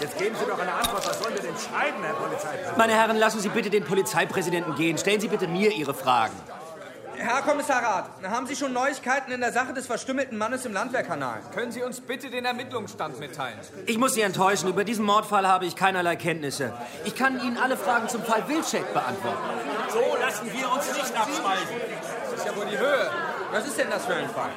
Jetzt 0.00 0.18
geben 0.18 0.34
Sie 0.34 0.46
doch 0.46 0.58
eine 0.58 0.72
Antwort. 0.72 1.06
Was 1.06 1.22
sollen 1.22 1.34
wir 1.34 1.42
denn 1.42 1.54
schreiben, 1.56 2.02
Herr 2.02 2.14
Polizeipräsident? 2.14 2.78
Meine 2.78 2.94
Herren, 2.94 3.16
lassen 3.18 3.40
Sie 3.40 3.50
bitte 3.50 3.70
den 3.70 3.84
Polizeipräsidenten 3.84 4.74
gehen. 4.74 4.98
Stellen 4.98 5.20
Sie 5.20 5.28
bitte 5.28 5.46
mir 5.46 5.70
Ihre 5.70 5.94
Fragen. 5.94 6.34
Herr 7.18 7.42
Kommissar 7.42 7.82
Rath, 7.82 8.10
haben 8.22 8.46
Sie 8.46 8.54
schon 8.54 8.72
Neuigkeiten 8.72 9.32
in 9.32 9.40
der 9.40 9.52
Sache 9.52 9.72
des 9.72 9.86
verstümmelten 9.86 10.38
Mannes 10.38 10.64
im 10.64 10.72
Landwehrkanal? 10.72 11.40
Können 11.52 11.72
Sie 11.72 11.82
uns 11.82 12.00
bitte 12.00 12.30
den 12.30 12.44
Ermittlungsstand 12.44 13.18
mitteilen? 13.18 13.58
Ich 13.86 13.98
muss 13.98 14.14
Sie 14.14 14.20
enttäuschen. 14.20 14.68
Über 14.68 14.84
diesen 14.84 15.04
Mordfall 15.04 15.46
habe 15.46 15.66
ich 15.66 15.74
keinerlei 15.74 16.14
Kenntnisse. 16.14 16.72
Ich 17.04 17.16
kann 17.16 17.40
Ihnen 17.40 17.58
alle 17.58 17.76
Fragen 17.76 18.08
zum 18.08 18.22
Fall 18.22 18.48
Wilczek 18.48 18.92
beantworten. 18.94 19.38
So 19.90 20.16
lassen 20.20 20.46
wir 20.52 20.70
uns 20.70 20.92
nicht 20.92 21.16
abspeisen. 21.16 21.76
Das 22.30 22.38
ist 22.38 22.46
ja 22.46 22.56
wohl 22.56 22.66
die 22.66 22.78
Höhe. 22.78 23.10
Was 23.50 23.66
ist 23.66 23.78
denn 23.78 23.90
das 23.90 24.06
für 24.06 24.14
ein 24.14 24.28
Fall? 24.28 24.50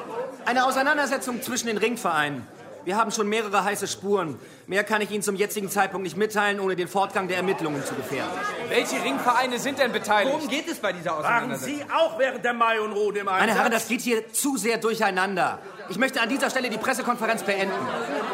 Eine 0.45 0.65
Auseinandersetzung 0.65 1.41
zwischen 1.41 1.67
den 1.67 1.77
Ringvereinen. 1.77 2.45
Wir 2.83 2.97
haben 2.97 3.11
schon 3.11 3.29
mehrere 3.29 3.63
heiße 3.63 3.87
Spuren. 3.87 4.39
Mehr 4.65 4.83
kann 4.83 5.01
ich 5.01 5.11
Ihnen 5.11 5.21
zum 5.21 5.35
jetzigen 5.35 5.69
Zeitpunkt 5.69 6.03
nicht 6.03 6.17
mitteilen, 6.17 6.59
ohne 6.59 6.75
den 6.75 6.87
Fortgang 6.87 7.27
der 7.27 7.37
Ermittlungen 7.37 7.85
zu 7.85 7.93
gefährden. 7.93 8.31
Welche 8.69 9.03
Ringvereine 9.03 9.59
sind 9.59 9.79
denn 9.79 9.91
beteiligt? 9.91 10.33
Worum 10.33 10.47
geht 10.47 10.67
es 10.67 10.79
bei 10.79 10.91
dieser 10.91 11.11
Waren 11.11 11.19
Auseinandersetzung? 11.25 11.75
Sie 11.77 11.85
auch 11.93 12.17
während 12.17 12.43
der 12.43 12.53
Mai 12.53 12.81
und 12.81 12.93
Rode 12.93 13.19
im 13.19 13.27
Einsatz? 13.27 13.47
Meine 13.47 13.59
Herren, 13.59 13.71
das 13.71 13.87
geht 13.87 14.01
hier 14.01 14.33
zu 14.33 14.57
sehr 14.57 14.77
durcheinander. 14.77 15.59
Ich 15.89 15.97
möchte 15.97 16.21
an 16.21 16.29
dieser 16.29 16.49
Stelle 16.49 16.69
die 16.69 16.77
Pressekonferenz 16.77 17.43
beenden. 17.43 17.73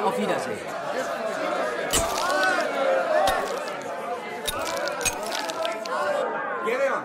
Auf 0.05 0.17
Wiedersehen. 0.17 0.57
Gerion, 6.65 7.03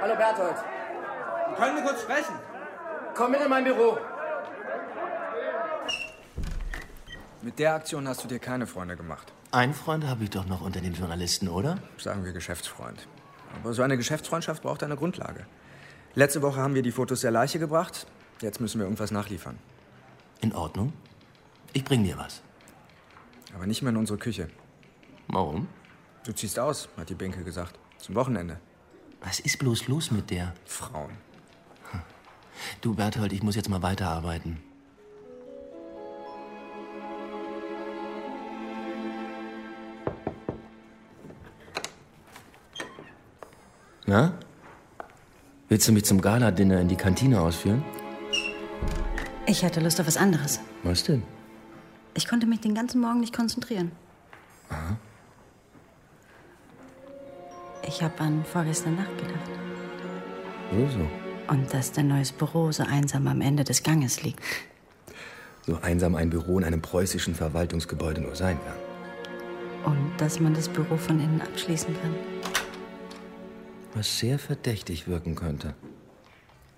Hallo 0.00 0.14
Berthold. 0.16 0.56
Können 1.56 1.76
wir 1.76 1.82
kurz 1.82 2.02
sprechen? 2.02 2.34
Komm 3.14 3.30
mit 3.30 3.40
in 3.40 3.48
mein 3.48 3.64
Büro. 3.64 3.98
Mit 7.46 7.60
der 7.60 7.76
Aktion 7.76 8.08
hast 8.08 8.24
du 8.24 8.26
dir 8.26 8.40
keine 8.40 8.66
Freunde 8.66 8.96
gemacht. 8.96 9.32
Einen 9.52 9.72
Freund 9.72 10.04
habe 10.04 10.24
ich 10.24 10.30
doch 10.30 10.46
noch 10.46 10.62
unter 10.62 10.80
den 10.80 10.94
Journalisten, 10.94 11.46
oder? 11.46 11.78
Sagen 11.96 12.24
wir 12.24 12.32
Geschäftsfreund. 12.32 13.06
Aber 13.54 13.72
so 13.72 13.82
eine 13.82 13.96
Geschäftsfreundschaft 13.96 14.64
braucht 14.64 14.82
eine 14.82 14.96
Grundlage. 14.96 15.46
Letzte 16.16 16.42
Woche 16.42 16.58
haben 16.58 16.74
wir 16.74 16.82
die 16.82 16.90
Fotos 16.90 17.20
der 17.20 17.30
Leiche 17.30 17.60
gebracht. 17.60 18.08
Jetzt 18.40 18.60
müssen 18.60 18.80
wir 18.80 18.86
irgendwas 18.86 19.12
nachliefern. 19.12 19.60
In 20.40 20.56
Ordnung. 20.56 20.92
Ich 21.72 21.84
bring 21.84 22.02
dir 22.02 22.18
was. 22.18 22.42
Aber 23.54 23.68
nicht 23.68 23.80
mehr 23.80 23.90
in 23.90 23.96
unsere 23.96 24.18
Küche. 24.18 24.48
Warum? 25.28 25.68
Du 26.24 26.32
ziehst 26.32 26.58
aus, 26.58 26.88
hat 26.96 27.10
die 27.10 27.14
Binke 27.14 27.44
gesagt. 27.44 27.78
Zum 27.98 28.16
Wochenende. 28.16 28.58
Was 29.20 29.38
ist 29.38 29.60
bloß 29.60 29.86
los 29.86 30.10
mit 30.10 30.30
der? 30.30 30.52
Frauen. 30.64 31.12
Du, 32.80 32.96
Berthold, 32.96 33.32
ich 33.32 33.44
muss 33.44 33.54
jetzt 33.54 33.68
mal 33.68 33.82
weiterarbeiten. 33.82 34.60
Na? 44.06 44.32
Willst 45.68 45.88
du 45.88 45.92
mich 45.92 46.04
zum 46.04 46.20
Gala-Dinner 46.20 46.80
in 46.80 46.88
die 46.88 46.96
Kantine 46.96 47.40
ausführen? 47.40 47.84
Ich 49.46 49.64
hatte 49.64 49.80
Lust 49.80 50.00
auf 50.00 50.06
was 50.06 50.16
anderes. 50.16 50.60
Was 50.84 51.02
denn? 51.04 51.22
Ich 52.14 52.28
konnte 52.28 52.46
mich 52.46 52.60
den 52.60 52.74
ganzen 52.74 53.00
Morgen 53.00 53.20
nicht 53.20 53.34
konzentrieren. 53.34 53.90
Aha. 54.70 54.96
Ich 57.86 58.02
habe 58.02 58.18
an 58.20 58.44
vorgestern 58.44 58.96
Nacht 58.96 59.16
gedacht. 59.18 59.50
So, 60.72 60.88
so. 60.98 61.08
Und 61.52 61.72
dass 61.72 61.92
dein 61.92 62.08
neues 62.08 62.32
Büro 62.32 62.72
so 62.72 62.84
einsam 62.84 63.26
am 63.28 63.40
Ende 63.40 63.64
des 63.64 63.82
Ganges 63.82 64.22
liegt. 64.22 64.40
So 65.66 65.78
einsam 65.82 66.14
ein 66.14 66.30
Büro 66.30 66.58
in 66.58 66.64
einem 66.64 66.80
preußischen 66.80 67.34
Verwaltungsgebäude 67.34 68.20
nur 68.20 68.34
sein 68.34 68.58
kann. 68.64 69.92
Und 69.92 70.12
dass 70.18 70.40
man 70.40 70.54
das 70.54 70.68
Büro 70.68 70.96
von 70.96 71.20
innen 71.20 71.40
abschließen 71.40 71.94
kann. 72.00 72.35
Was 73.96 74.18
sehr 74.18 74.38
verdächtig 74.38 75.08
wirken 75.08 75.36
könnte. 75.36 75.74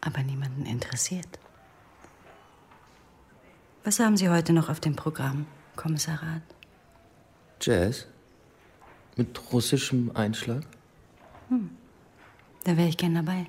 Aber 0.01 0.23
niemanden 0.23 0.65
interessiert. 0.67 1.41
Was 3.83 3.99
haben 3.99 4.17
Sie 4.17 4.29
heute 4.29 4.53
noch 4.53 4.69
auf 4.69 4.79
dem 4.79 4.95
Programm, 4.95 5.47
Kommissarrat? 5.75 6.43
Jazz? 7.61 8.07
Mit 9.17 9.53
russischem 9.53 10.13
Einschlag? 10.15 10.63
Hm. 11.49 11.71
Da 12.63 12.77
wäre 12.77 12.89
ich 12.89 12.97
gern 12.97 13.17
dabei. 13.17 13.47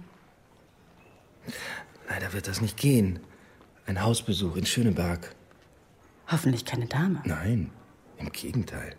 Leider 2.10 2.34
wird 2.34 2.48
das 2.48 2.62
nicht 2.62 2.76
gehen. 2.76 3.20
Ein 3.86 4.02
Hausbesuch 4.02 4.56
in 4.56 4.66
Schöneberg. 4.66 5.36
Hoffentlich 6.28 6.66
keine 6.66 6.88
Dame. 6.88 7.22
Nein, 7.24 7.70
im 8.18 8.32
Gegenteil. 8.32 8.96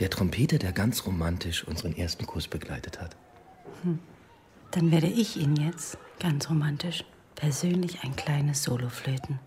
Der 0.00 0.10
Trompeter, 0.10 0.58
der 0.58 0.72
ganz 0.72 1.06
romantisch 1.06 1.64
unseren 1.64 1.96
ersten 1.96 2.26
Kuss 2.26 2.46
begleitet 2.46 3.00
hat. 3.00 3.16
Hm. 3.82 3.98
Dann 4.70 4.90
werde 4.90 5.08
ich 5.08 5.36
Ihnen 5.36 5.56
jetzt, 5.56 5.98
ganz 6.20 6.48
romantisch, 6.48 7.04
persönlich 7.34 8.04
ein 8.04 8.14
kleines 8.16 8.62
Solo 8.62 8.88
flöten. 8.88 9.40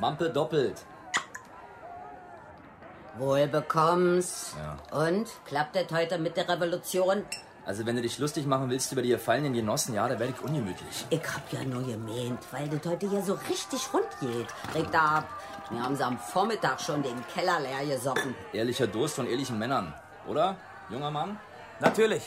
Wampe 0.00 0.30
doppelt. 0.30 0.84
Wohl 3.18 3.46
bekomm's. 3.48 4.54
Ja. 4.56 5.06
Und? 5.06 5.28
Klappt 5.44 5.76
das 5.76 5.90
heute 5.92 6.18
mit 6.18 6.36
der 6.36 6.48
Revolution? 6.48 7.24
Also, 7.68 7.84
wenn 7.84 7.96
du 7.96 8.00
dich 8.00 8.18
lustig 8.18 8.46
machen 8.46 8.70
willst 8.70 8.90
über 8.92 9.02
die 9.02 9.10
gefallenen 9.10 9.52
Genossen, 9.52 9.94
ja, 9.94 10.08
da 10.08 10.18
werde 10.18 10.32
ich 10.34 10.42
ungemütlich. 10.42 11.04
Ich 11.10 11.20
hab 11.20 11.52
ja 11.52 11.62
nur 11.64 11.82
gemeint, 11.82 12.38
weil 12.50 12.66
das 12.66 12.80
heute 12.90 13.10
hier 13.10 13.20
so 13.22 13.34
richtig 13.46 13.80
rund 13.92 14.08
geht. 14.22 14.46
Regt 14.74 14.94
ab. 14.94 15.28
Wir 15.68 15.82
haben 15.82 15.94
sie 15.94 16.02
am 16.02 16.18
Vormittag 16.18 16.80
schon 16.80 17.02
den 17.02 17.22
Keller 17.34 17.60
leer 17.60 17.94
gesoffen. 17.94 18.34
Ehrlicher 18.54 18.86
Durst 18.86 19.16
von 19.16 19.26
ehrlichen 19.26 19.58
Männern, 19.58 19.92
oder, 20.26 20.56
junger 20.88 21.10
Mann? 21.10 21.38
Natürlich. 21.78 22.22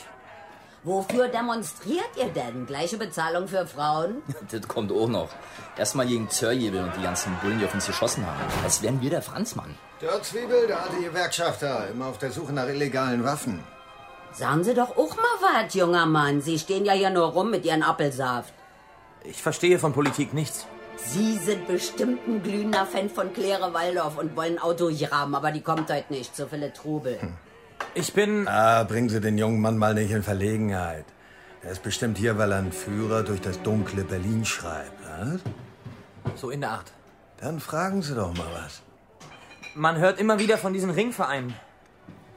Wofür 0.84 1.26
demonstriert 1.26 2.10
ihr 2.16 2.28
denn? 2.28 2.64
Gleiche 2.64 2.96
Bezahlung 2.96 3.48
für 3.48 3.66
Frauen? 3.66 4.22
Das 4.48 4.68
kommt 4.68 4.92
auch 4.92 5.08
noch. 5.08 5.30
Erstmal 5.76 6.06
gegen 6.06 6.30
Zörjebel 6.30 6.84
und 6.84 6.96
die 6.96 7.02
ganzen 7.02 7.36
Bullen, 7.42 7.58
die 7.58 7.64
auf 7.64 7.74
uns 7.74 7.88
geschossen 7.88 8.24
haben. 8.24 8.38
Als 8.62 8.80
wären 8.80 9.00
wir 9.00 9.10
der 9.10 9.22
Franzmann. 9.22 9.74
Der 10.00 10.22
Zwiebel, 10.22 10.68
der 10.68 10.84
alte 10.84 11.02
Gewerkschafter, 11.02 11.88
immer 11.88 12.06
auf 12.06 12.18
der 12.18 12.30
Suche 12.30 12.52
nach 12.52 12.68
illegalen 12.68 13.24
Waffen. 13.24 13.64
Sagen 14.32 14.64
Sie 14.64 14.74
doch 14.74 14.96
auch 14.96 15.16
mal 15.16 15.36
was, 15.40 15.74
junger 15.74 16.06
Mann. 16.06 16.40
Sie 16.40 16.58
stehen 16.58 16.84
ja 16.84 16.92
hier 16.92 17.10
nur 17.10 17.26
rum 17.26 17.50
mit 17.50 17.64
Ihren 17.64 17.82
Apfelsaft. 17.82 18.54
Ich 19.24 19.42
verstehe 19.42 19.78
von 19.78 19.92
Politik 19.92 20.32
nichts. 20.32 20.66
Sie 20.96 21.36
sind 21.38 21.66
bestimmt 21.66 22.26
ein 22.26 22.42
glühender 22.42 22.86
Fan 22.86 23.10
von 23.10 23.32
Claire 23.32 23.72
Waldorf 23.74 24.18
und 24.18 24.36
wollen 24.36 24.58
Autogramm, 24.58 25.34
aber 25.34 25.50
die 25.50 25.60
kommt 25.60 25.90
heute 25.90 26.12
nicht. 26.12 26.34
So 26.34 26.46
viele 26.46 26.72
Trubel. 26.72 27.18
Ich 27.94 28.12
bin. 28.12 28.48
Ah, 28.48 28.84
bringen 28.84 29.08
Sie 29.08 29.20
den 29.20 29.36
jungen 29.36 29.60
Mann 29.60 29.76
mal 29.76 29.94
nicht 29.94 30.10
in 30.10 30.22
Verlegenheit. 30.22 31.04
Er 31.62 31.72
ist 31.72 31.82
bestimmt 31.82 32.18
hier, 32.18 32.38
weil 32.38 32.52
er 32.52 32.58
einen 32.58 32.72
Führer 32.72 33.22
durch 33.22 33.40
das 33.40 33.60
dunkle 33.62 34.04
Berlin 34.04 34.44
schreibt. 34.44 34.92
Was? 35.04 35.40
So 36.40 36.50
in 36.50 36.60
der 36.60 36.70
Art. 36.70 36.92
Dann 37.38 37.60
fragen 37.60 38.02
Sie 38.02 38.14
doch 38.14 38.34
mal 38.34 38.46
was. 38.54 38.82
Man 39.74 39.98
hört 39.98 40.18
immer 40.18 40.38
wieder 40.38 40.58
von 40.58 40.72
diesen 40.72 40.90
Ringvereinen. 40.90 41.54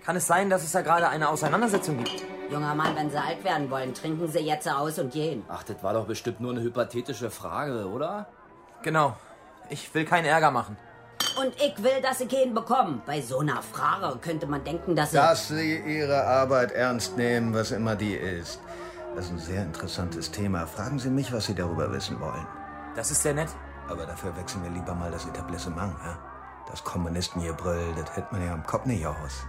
Kann 0.06 0.16
es 0.18 0.28
sein, 0.28 0.52
dass 0.52 0.64
es 0.64 0.72
da 0.72 0.82
gerade 0.82 1.10
eine 1.10 1.28
Auseinandersetzung 1.28 1.98
gibt? 1.98 2.24
Junger 2.52 2.76
Mann, 2.76 2.96
wenn 2.96 3.10
Sie 3.10 3.18
alt 3.18 3.44
werden 3.44 3.72
wollen, 3.72 3.92
trinken 3.92 4.28
Sie 4.28 4.38
jetzt 4.40 4.70
aus 4.70 5.00
und 5.00 5.12
gehen. 5.12 5.44
Ach, 5.50 5.64
das 5.64 5.82
war 5.82 5.94
doch 5.94 6.06
bestimmt 6.06 6.40
nur 6.40 6.52
eine 6.52 6.62
hypothetische 6.62 7.32
Frage, 7.32 7.88
oder? 7.90 8.28
Genau. 8.84 9.18
Ich 9.70 9.92
will 9.96 10.06
keinen 10.06 10.26
Ärger 10.26 10.52
machen. 10.52 10.78
Und 11.42 11.56
ich 11.56 11.82
will, 11.84 12.02
dass 12.04 12.20
Sie 12.20 12.28
keinen 12.28 12.54
bekommen. 12.54 13.02
Bei 13.08 13.20
so 13.20 13.40
einer 13.40 13.64
Frage 13.64 14.20
könnte 14.20 14.46
man 14.46 14.64
denken, 14.64 14.96
dass 14.96 15.10
Sie... 15.10 15.18
Dass 15.18 15.48
Sie 15.48 15.78
Ihre 15.80 16.24
Arbeit 16.24 16.72
ernst 16.74 17.18
nehmen, 17.18 17.52
was 17.56 17.72
immer 17.72 17.96
die 17.96 18.14
ist. 18.14 18.62
Das 19.16 19.26
ist 19.26 19.32
ein 19.32 19.40
sehr 19.40 19.64
interessantes 19.64 20.30
Thema. 20.30 20.68
Fragen 20.68 21.00
Sie 21.00 21.10
mich, 21.10 21.34
was 21.34 21.48
Sie 21.48 21.56
darüber 21.56 21.92
wissen 21.92 22.20
wollen. 22.20 22.46
Das 22.96 23.10
ist 23.10 23.24
sehr 23.24 23.34
nett. 23.34 23.50
Aber 23.90 24.06
dafür 24.06 24.38
wechseln 24.38 24.64
wir 24.64 24.70
lieber 24.70 24.94
mal 24.94 25.10
das 25.10 25.26
Etablissement. 25.26 25.96
Ja? 26.06 26.16
Das 26.70 26.84
Kommunistengebrüll, 26.84 27.96
das 27.98 28.16
hält 28.16 28.32
man 28.32 28.46
ja 28.46 28.54
am 28.54 28.64
Kopf 28.68 28.86
nicht 28.86 29.06
aus. 29.08 29.48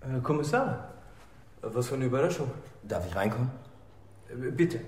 Herr 0.00 0.20
Kommissar, 0.20 0.90
was 1.62 1.88
für 1.88 1.94
eine 1.94 2.04
Überraschung. 2.04 2.50
Darf 2.82 3.06
ich 3.06 3.16
reinkommen? 3.16 3.50
Äh, 4.28 4.50
Bitte. 4.50 4.80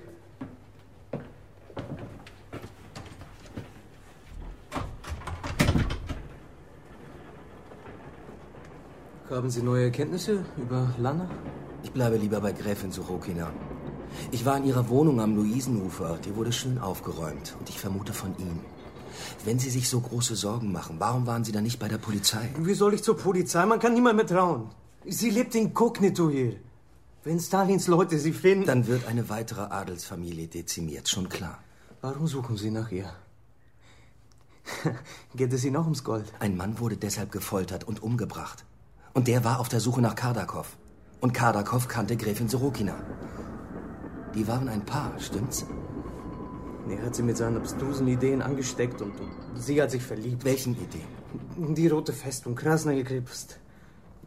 Haben 9.30 9.50
Sie 9.50 9.62
neue 9.62 9.84
Erkenntnisse 9.84 10.44
über 10.56 10.94
Lana? 10.98 11.28
Ich 11.82 11.92
bleibe 11.92 12.16
lieber 12.16 12.40
bei 12.40 12.52
Gräfin 12.52 12.92
Sorokina. 12.92 13.50
Ich 14.31 14.44
war 14.44 14.57
in 14.57 14.64
ihrer 14.64 14.88
Wohnung 14.88 15.20
am 15.20 15.37
Luisenufer. 15.37 16.18
Die 16.24 16.35
wurde 16.37 16.52
schön 16.52 16.79
aufgeräumt. 16.79 17.55
Und 17.59 17.68
ich 17.68 17.79
vermute 17.79 18.12
von 18.12 18.37
ihm. 18.38 18.61
Wenn 19.44 19.59
Sie 19.59 19.70
sich 19.70 19.88
so 19.88 20.00
große 20.00 20.37
Sorgen 20.37 20.72
machen, 20.72 20.96
warum 20.98 21.26
waren 21.26 21.44
Sie 21.44 21.52
dann 21.52 21.64
nicht 21.64 21.79
bei 21.79 21.88
der 21.88 21.98
Polizei? 21.98 22.48
Wie 22.59 22.74
soll 22.74 22.94
ich 22.94 23.02
zur 23.02 23.16
Polizei? 23.16 23.64
Man 23.66 23.79
kann 23.79 23.94
niemand 23.94 24.16
mehr 24.16 24.26
trauen. 24.26 24.70
Sie 25.05 25.31
lebt 25.31 25.55
inkognito 25.55 26.31
hier. 26.31 26.57
Wenn 27.24 27.40
Stalins 27.40 27.87
Leute 27.88 28.18
sie 28.18 28.33
finden... 28.33 28.66
Dann 28.66 28.87
wird 28.87 29.07
eine 29.07 29.29
weitere 29.29 29.62
Adelsfamilie 29.62 30.46
dezimiert, 30.46 31.09
schon 31.09 31.29
klar. 31.29 31.59
Warum 32.00 32.26
suchen 32.29 32.57
Sie 32.57 32.70
nach 32.70 32.90
ihr? 32.92 33.12
Geht 35.35 35.52
es 35.52 35.64
Ihnen 35.64 35.76
auch 35.76 35.85
ums 35.85 36.05
Gold? 36.05 36.33
Ein 36.38 36.57
Mann 36.57 36.79
wurde 36.79 36.96
deshalb 36.96 37.33
gefoltert 37.33 37.85
und 37.85 38.02
umgebracht. 38.02 38.64
Und 39.12 39.29
der 39.29 39.44
war 39.44 39.61
auf 39.61 39.68
der 39.68 39.81
Suche 39.81 40.00
nach 40.00 40.14
Kardakov. 40.14 40.76
Und 41.20 41.33
Kardakov 41.33 41.88
kannte 41.88 42.16
Gräfin 42.16 42.48
Sorokina. 42.48 42.94
Die 44.37 44.46
waren 44.46 44.68
ein 44.68 44.85
Paar, 44.85 45.18
stimmt's? 45.18 45.66
Er 46.88 47.03
hat 47.03 47.16
sie 47.16 47.22
mit 47.22 47.38
seinen 47.38 47.57
abstrusen 47.57 48.07
Ideen 48.07 48.42
angesteckt 48.42 49.01
und, 49.01 49.18
und 49.18 49.31
sie 49.57 49.81
hat 49.81 49.90
sich 49.90 50.03
verliebt. 50.03 50.44
Welchen 50.44 50.75
Ideen? 50.75 51.75
Die 51.75 51.88
Rote 51.88 52.12
Festung, 52.12 52.55
Krasnaya 52.55 53.03
Krepst. 53.03 53.59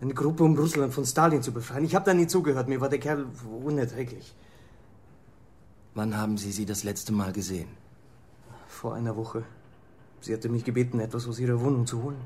Eine 0.02 0.13
Gruppe, 0.13 0.43
um 0.43 0.58
Russland 0.58 0.93
von 0.93 1.06
Stalin 1.06 1.43
zu 1.43 1.52
befreien. 1.52 1.86
Ich 1.86 1.93
habe 1.93 2.06
da 2.06 2.13
nie 2.13 2.28
zugehört. 2.28 2.67
Mir 2.67 2.82
war 2.82 2.89
der 2.89 3.00
Kerl 3.00 3.28
unerträglich. 3.63 4.36
Wann 5.93 6.17
haben 6.17 6.38
Sie 6.38 6.52
sie 6.52 6.65
das 6.65 6.84
letzte 6.84 7.13
Mal 7.13 7.32
gesehen? 7.32 7.69
Vor 8.67 8.95
einer 8.95 9.15
Woche. 9.15 9.43
Sie 10.22 10.34
hatte 10.34 10.50
mich 10.50 10.63
gebeten, 10.63 11.00
etwas 11.00 11.28
aus 11.28 11.39
ihrer 11.39 11.60
Wohnung 11.62 11.86
zu 11.86 12.02
holen. 12.02 12.17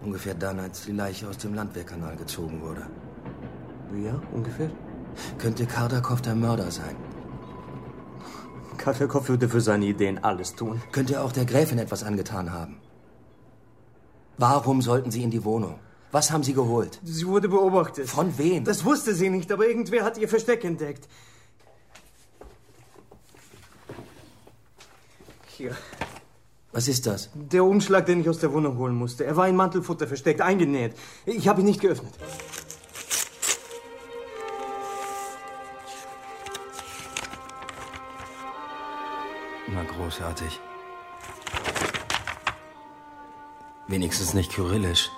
Ungefähr 0.00 0.34
dann, 0.34 0.60
als 0.60 0.84
die 0.86 0.92
Leiche 0.92 1.28
aus 1.28 1.38
dem 1.38 1.54
Landwehrkanal 1.54 2.16
gezogen 2.16 2.60
wurde. 2.60 2.86
Ja, 4.02 4.20
ungefähr. 4.32 4.70
Könnte 5.38 5.66
Kardakov 5.66 6.22
der 6.22 6.34
Mörder 6.34 6.70
sein? 6.70 6.96
Kardakov 8.76 9.28
würde 9.28 9.48
für 9.48 9.60
seine 9.60 9.86
Ideen 9.86 10.22
alles 10.22 10.54
tun. 10.54 10.82
Könnte 10.92 11.20
auch 11.20 11.32
der 11.32 11.44
Gräfin 11.44 11.78
etwas 11.78 12.02
angetan 12.02 12.52
haben? 12.52 12.76
Warum 14.38 14.82
sollten 14.82 15.10
Sie 15.10 15.22
in 15.22 15.30
die 15.30 15.44
Wohnung? 15.44 15.78
Was 16.12 16.30
haben 16.30 16.42
Sie 16.42 16.54
geholt? 16.54 17.00
Sie 17.02 17.26
wurde 17.26 17.48
beobachtet. 17.48 18.08
Von 18.08 18.36
wem? 18.38 18.64
Das 18.64 18.84
wusste 18.84 19.14
sie 19.14 19.30
nicht, 19.30 19.50
aber 19.50 19.66
irgendwer 19.66 20.04
hat 20.04 20.18
ihr 20.18 20.28
Versteck 20.28 20.64
entdeckt. 20.64 21.08
Hier. 25.56 25.74
Was 26.72 26.88
ist 26.88 27.06
das? 27.06 27.30
Der 27.34 27.64
Umschlag, 27.64 28.04
den 28.06 28.20
ich 28.20 28.28
aus 28.28 28.38
der 28.38 28.52
Wohnung 28.52 28.76
holen 28.76 28.94
musste. 28.94 29.24
Er 29.24 29.36
war 29.36 29.48
in 29.48 29.56
Mantelfutter 29.56 30.06
versteckt, 30.06 30.42
eingenäht. 30.42 30.94
Ich 31.24 31.48
habe 31.48 31.62
ihn 31.62 31.66
nicht 31.66 31.80
geöffnet. 31.80 32.12
Na, 39.68 39.82
großartig. 39.82 40.60
Wenigstens 43.88 44.34
nicht 44.34 44.52
kyrillisch. 44.52 45.10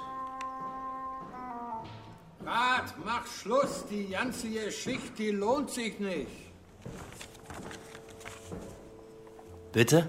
Rat, 2.45 2.95
mach 3.05 3.27
Schluss. 3.27 3.85
Die 3.91 4.09
ganze 4.09 4.49
Geschichte, 4.49 5.13
die 5.19 5.31
lohnt 5.31 5.71
sich 5.71 5.99
nicht. 5.99 6.53
Bitte? 9.73 10.09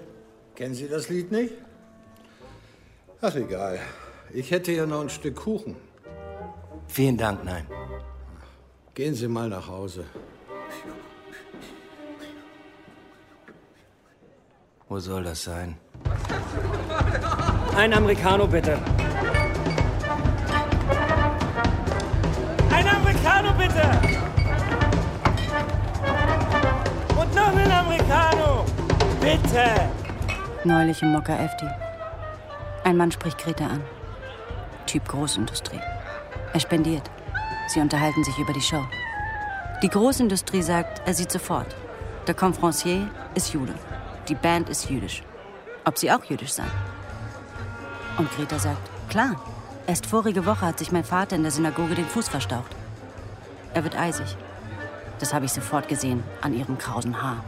Kennen 0.56 0.73
Sie 0.73 0.88
das 0.88 1.10
Lied 1.10 1.32
nicht? 1.32 1.54
Ach, 3.21 3.36
egal. 3.36 3.80
Ich 4.34 4.52
hätte 4.52 4.71
ja 4.71 4.86
noch 4.86 5.02
ein 5.02 5.10
Stück 5.10 5.36
Kuchen. 5.36 5.75
Vielen 6.88 7.17
Dank, 7.17 7.43
nein. 7.43 7.65
Gehen 8.93 9.15
Sie 9.15 9.28
mal 9.28 9.49
nach 9.49 9.67
Hause. 9.67 10.06
Wo 14.89 14.99
soll 14.99 15.23
das 15.23 15.43
sein? 15.43 15.78
Ein 17.78 17.93
Americano, 17.93 18.47
bitte. 18.47 18.80
Ein 22.71 22.88
Americano, 22.88 23.54
bitte! 23.54 23.84
Und 27.21 27.36
noch 27.36 27.56
ein 27.56 27.71
Americano! 27.71 28.65
Bitte! 29.21 29.91
Neulich 30.63 31.04
im 31.04 31.12
Mokka 31.12 31.36
Efti. 31.36 31.67
Ein 32.84 32.97
Mann 32.97 33.12
spricht 33.12 33.38
Greta 33.38 33.67
an. 33.67 33.84
Typ 34.88 35.08
Großindustrie. 35.08 35.80
Er 36.52 36.60
spendiert. 36.60 37.12
Sie 37.67 37.80
unterhalten 37.80 38.23
sich 38.23 38.39
über 38.39 38.54
die 38.54 38.62
Show. 38.62 38.84
Die 39.84 39.89
Großindustrie 39.89 40.63
sagt, 40.63 41.04
er 41.06 41.13
sieht 41.13 41.32
sofort. 41.32 41.75
Der 42.25 42.34
Conferencier 42.34 43.08
ist 43.36 43.54
Jude. 43.54 43.75
Die 44.30 44.36
Band 44.36 44.70
ist 44.70 44.89
jüdisch. 44.89 45.24
Ob 45.86 45.98
sie 45.98 46.12
auch 46.12 46.24
jüdisch 46.24 46.54
sei. 46.54 46.65
Und 48.18 48.32
Greta 48.32 48.60
sagt, 48.60 48.89
klar. 49.10 49.36
Erst 49.88 50.06
vorige 50.06 50.46
Woche 50.46 50.68
hat 50.68 50.78
sich 50.78 50.92
mein 50.92 51.04
Vater 51.04 51.36
in 51.36 51.42
der 51.42 51.52
Synagoge 51.52 51.96
den 51.96 52.06
Fuß 52.06 52.30
verstaucht. 52.30 52.76
Er 53.74 53.84
wird 53.84 53.98
eisig. 53.98 54.38
Das 55.18 55.34
habe 55.34 55.46
ich 55.46 55.52
sofort 55.52 55.88
gesehen 55.88 56.24
an 56.42 56.54
ihrem 56.54 56.78
krausen 56.78 57.20
Haar. 57.24 57.44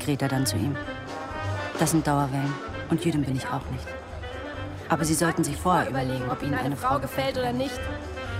Greta 0.00 0.28
dann 0.28 0.44
zu 0.44 0.56
ihm. 0.56 0.76
Das 1.78 1.92
sind 1.92 2.06
Dauerwellen. 2.06 2.52
Und 2.90 3.02
Jüdin 3.06 3.24
bin 3.24 3.36
ich 3.36 3.46
auch 3.46 3.64
nicht. 3.70 3.86
Aber 4.90 5.06
Sie 5.06 5.14
sollten 5.14 5.44
sich 5.44 5.56
vorher 5.56 5.88
überlegen, 5.88 6.30
ob 6.30 6.42
Ihnen 6.42 6.58
eine 6.58 6.76
Frau 6.76 6.98
gefällt 6.98 7.38
oder 7.38 7.52
nicht. 7.52 7.80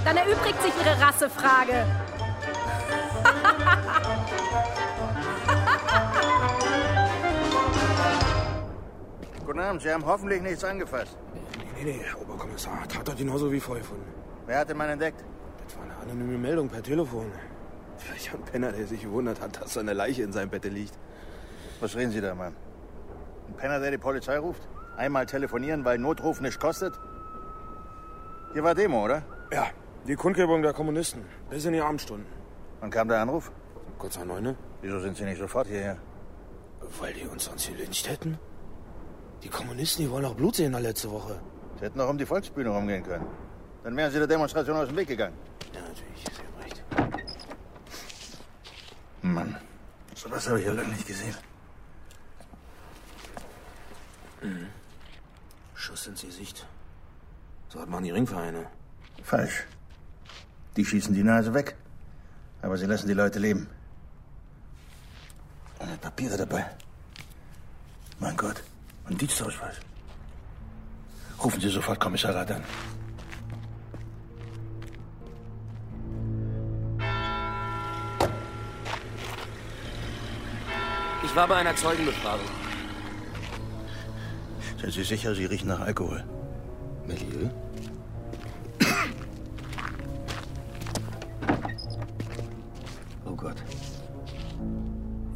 Dann 0.04 0.16
erübrigt 0.16 0.62
sich 0.62 0.72
Ihre 0.78 1.00
Rassefrage. 1.00 1.86
Guten 9.58 9.70
Abend, 9.70 9.82
Sie 9.82 9.90
haben 9.90 10.06
hoffentlich 10.06 10.40
nichts 10.40 10.62
angefasst. 10.62 11.16
Nee, 11.74 11.82
nee, 11.82 12.00
Herr 12.04 12.20
Oberkommissar. 12.20 12.86
Tatort 12.86 13.18
genauso 13.18 13.50
wie 13.50 13.58
vorgefunden. 13.58 14.06
Wer 14.46 14.60
hat 14.60 14.70
den 14.70 14.76
Mann 14.76 14.88
entdeckt? 14.88 15.24
Das 15.66 15.76
war 15.76 15.82
eine 15.82 15.96
anonyme 15.96 16.38
Meldung 16.38 16.68
per 16.68 16.80
Telefon. 16.80 17.32
Vielleicht 17.96 18.32
ein 18.32 18.42
Penner, 18.42 18.70
der 18.70 18.86
sich 18.86 19.02
gewundert 19.02 19.40
hat, 19.40 19.60
dass 19.60 19.74
seine 19.74 19.94
Leiche 19.94 20.22
in 20.22 20.32
seinem 20.32 20.48
Bett 20.48 20.62
liegt. 20.66 20.96
Was 21.80 21.96
reden 21.96 22.12
Sie 22.12 22.20
da, 22.20 22.36
Mann? 22.36 22.54
Ein 23.48 23.54
Penner, 23.54 23.80
der 23.80 23.90
die 23.90 23.98
Polizei 23.98 24.38
ruft? 24.38 24.62
Einmal 24.96 25.26
telefonieren, 25.26 25.84
weil 25.84 25.98
Notruf 25.98 26.40
nichts 26.40 26.60
kostet? 26.60 26.94
Hier 28.52 28.62
war 28.62 28.76
Demo, 28.76 29.04
oder? 29.06 29.24
Ja, 29.52 29.66
die 30.06 30.14
Kundgebung 30.14 30.62
der 30.62 30.72
Kommunisten. 30.72 31.24
Bis 31.50 31.64
in 31.64 31.72
die 31.72 31.80
Abendstunden. 31.80 32.28
Wann 32.78 32.90
kam 32.90 33.08
der 33.08 33.18
Anruf? 33.18 33.50
Kurz 33.98 34.16
nach 34.18 34.24
neun, 34.24 34.44
ne? 34.44 34.56
Wieso 34.82 35.00
sind 35.00 35.16
Sie 35.16 35.24
nicht 35.24 35.38
sofort 35.38 35.66
hierher? 35.66 35.96
Weil 37.00 37.12
die 37.12 37.26
uns 37.26 37.46
sonst 37.46 37.66
gelyncht 37.66 38.08
hätten. 38.08 38.38
Die 39.42 39.48
Kommunisten, 39.48 40.04
die 40.04 40.10
wollen 40.10 40.24
auch 40.24 40.34
Blut 40.34 40.56
sehen, 40.56 40.72
letzte 40.72 41.10
Woche. 41.10 41.40
Sie 41.78 41.84
hätten 41.84 42.00
auch 42.00 42.08
um 42.08 42.18
die 42.18 42.26
Volksbühne 42.26 42.70
rumgehen 42.70 43.04
können. 43.04 43.26
Dann 43.84 43.96
wären 43.96 44.10
Sie 44.10 44.18
der 44.18 44.26
Demonstration 44.26 44.76
aus 44.76 44.88
dem 44.88 44.96
Weg 44.96 45.08
gegangen. 45.08 45.36
Ja, 45.72 45.80
natürlich. 45.80 46.24
Sie 46.24 46.42
haben 46.42 46.62
recht. 46.62 46.84
Mann, 49.22 49.56
sowas 50.14 50.48
habe 50.48 50.60
ich 50.60 50.66
ja 50.66 50.72
lange 50.72 50.88
nicht 50.88 51.06
gesehen. 51.06 51.34
Mhm. 54.42 54.66
Schuss 55.74 56.06
ins 56.06 56.22
Gesicht. 56.22 56.66
So 57.68 57.80
hat 57.80 57.88
man 57.88 58.02
die 58.02 58.10
Ringvereine. 58.10 58.66
Falsch. 59.22 59.66
Die 60.76 60.84
schießen 60.84 61.14
die 61.14 61.22
Nase 61.22 61.54
weg. 61.54 61.76
Aber 62.62 62.76
sie 62.76 62.86
lassen 62.86 63.06
die 63.06 63.14
Leute 63.14 63.38
leben. 63.38 63.68
Und 65.78 66.00
Papiere 66.00 66.36
dabei. 66.36 66.66
Mein 68.18 68.36
Gott. 68.36 68.62
Und 69.08 69.20
Dienstausweis. 69.20 69.76
Rufen 71.42 71.60
Sie 71.60 71.68
sofort 71.68 71.98
Kommissariat 72.00 72.50
an. 72.50 72.62
Ich 81.24 81.36
war 81.36 81.46
bei 81.46 81.56
einer 81.56 81.76
Zeugenbefragung. 81.76 82.46
Sind 84.80 84.92
Sie 84.92 85.04
sicher, 85.04 85.34
Sie 85.34 85.44
riechen 85.44 85.68
nach 85.68 85.80
Alkohol? 85.80 86.24
Milieu? 87.06 87.48
Oh 93.24 93.34
Gott. 93.36 93.56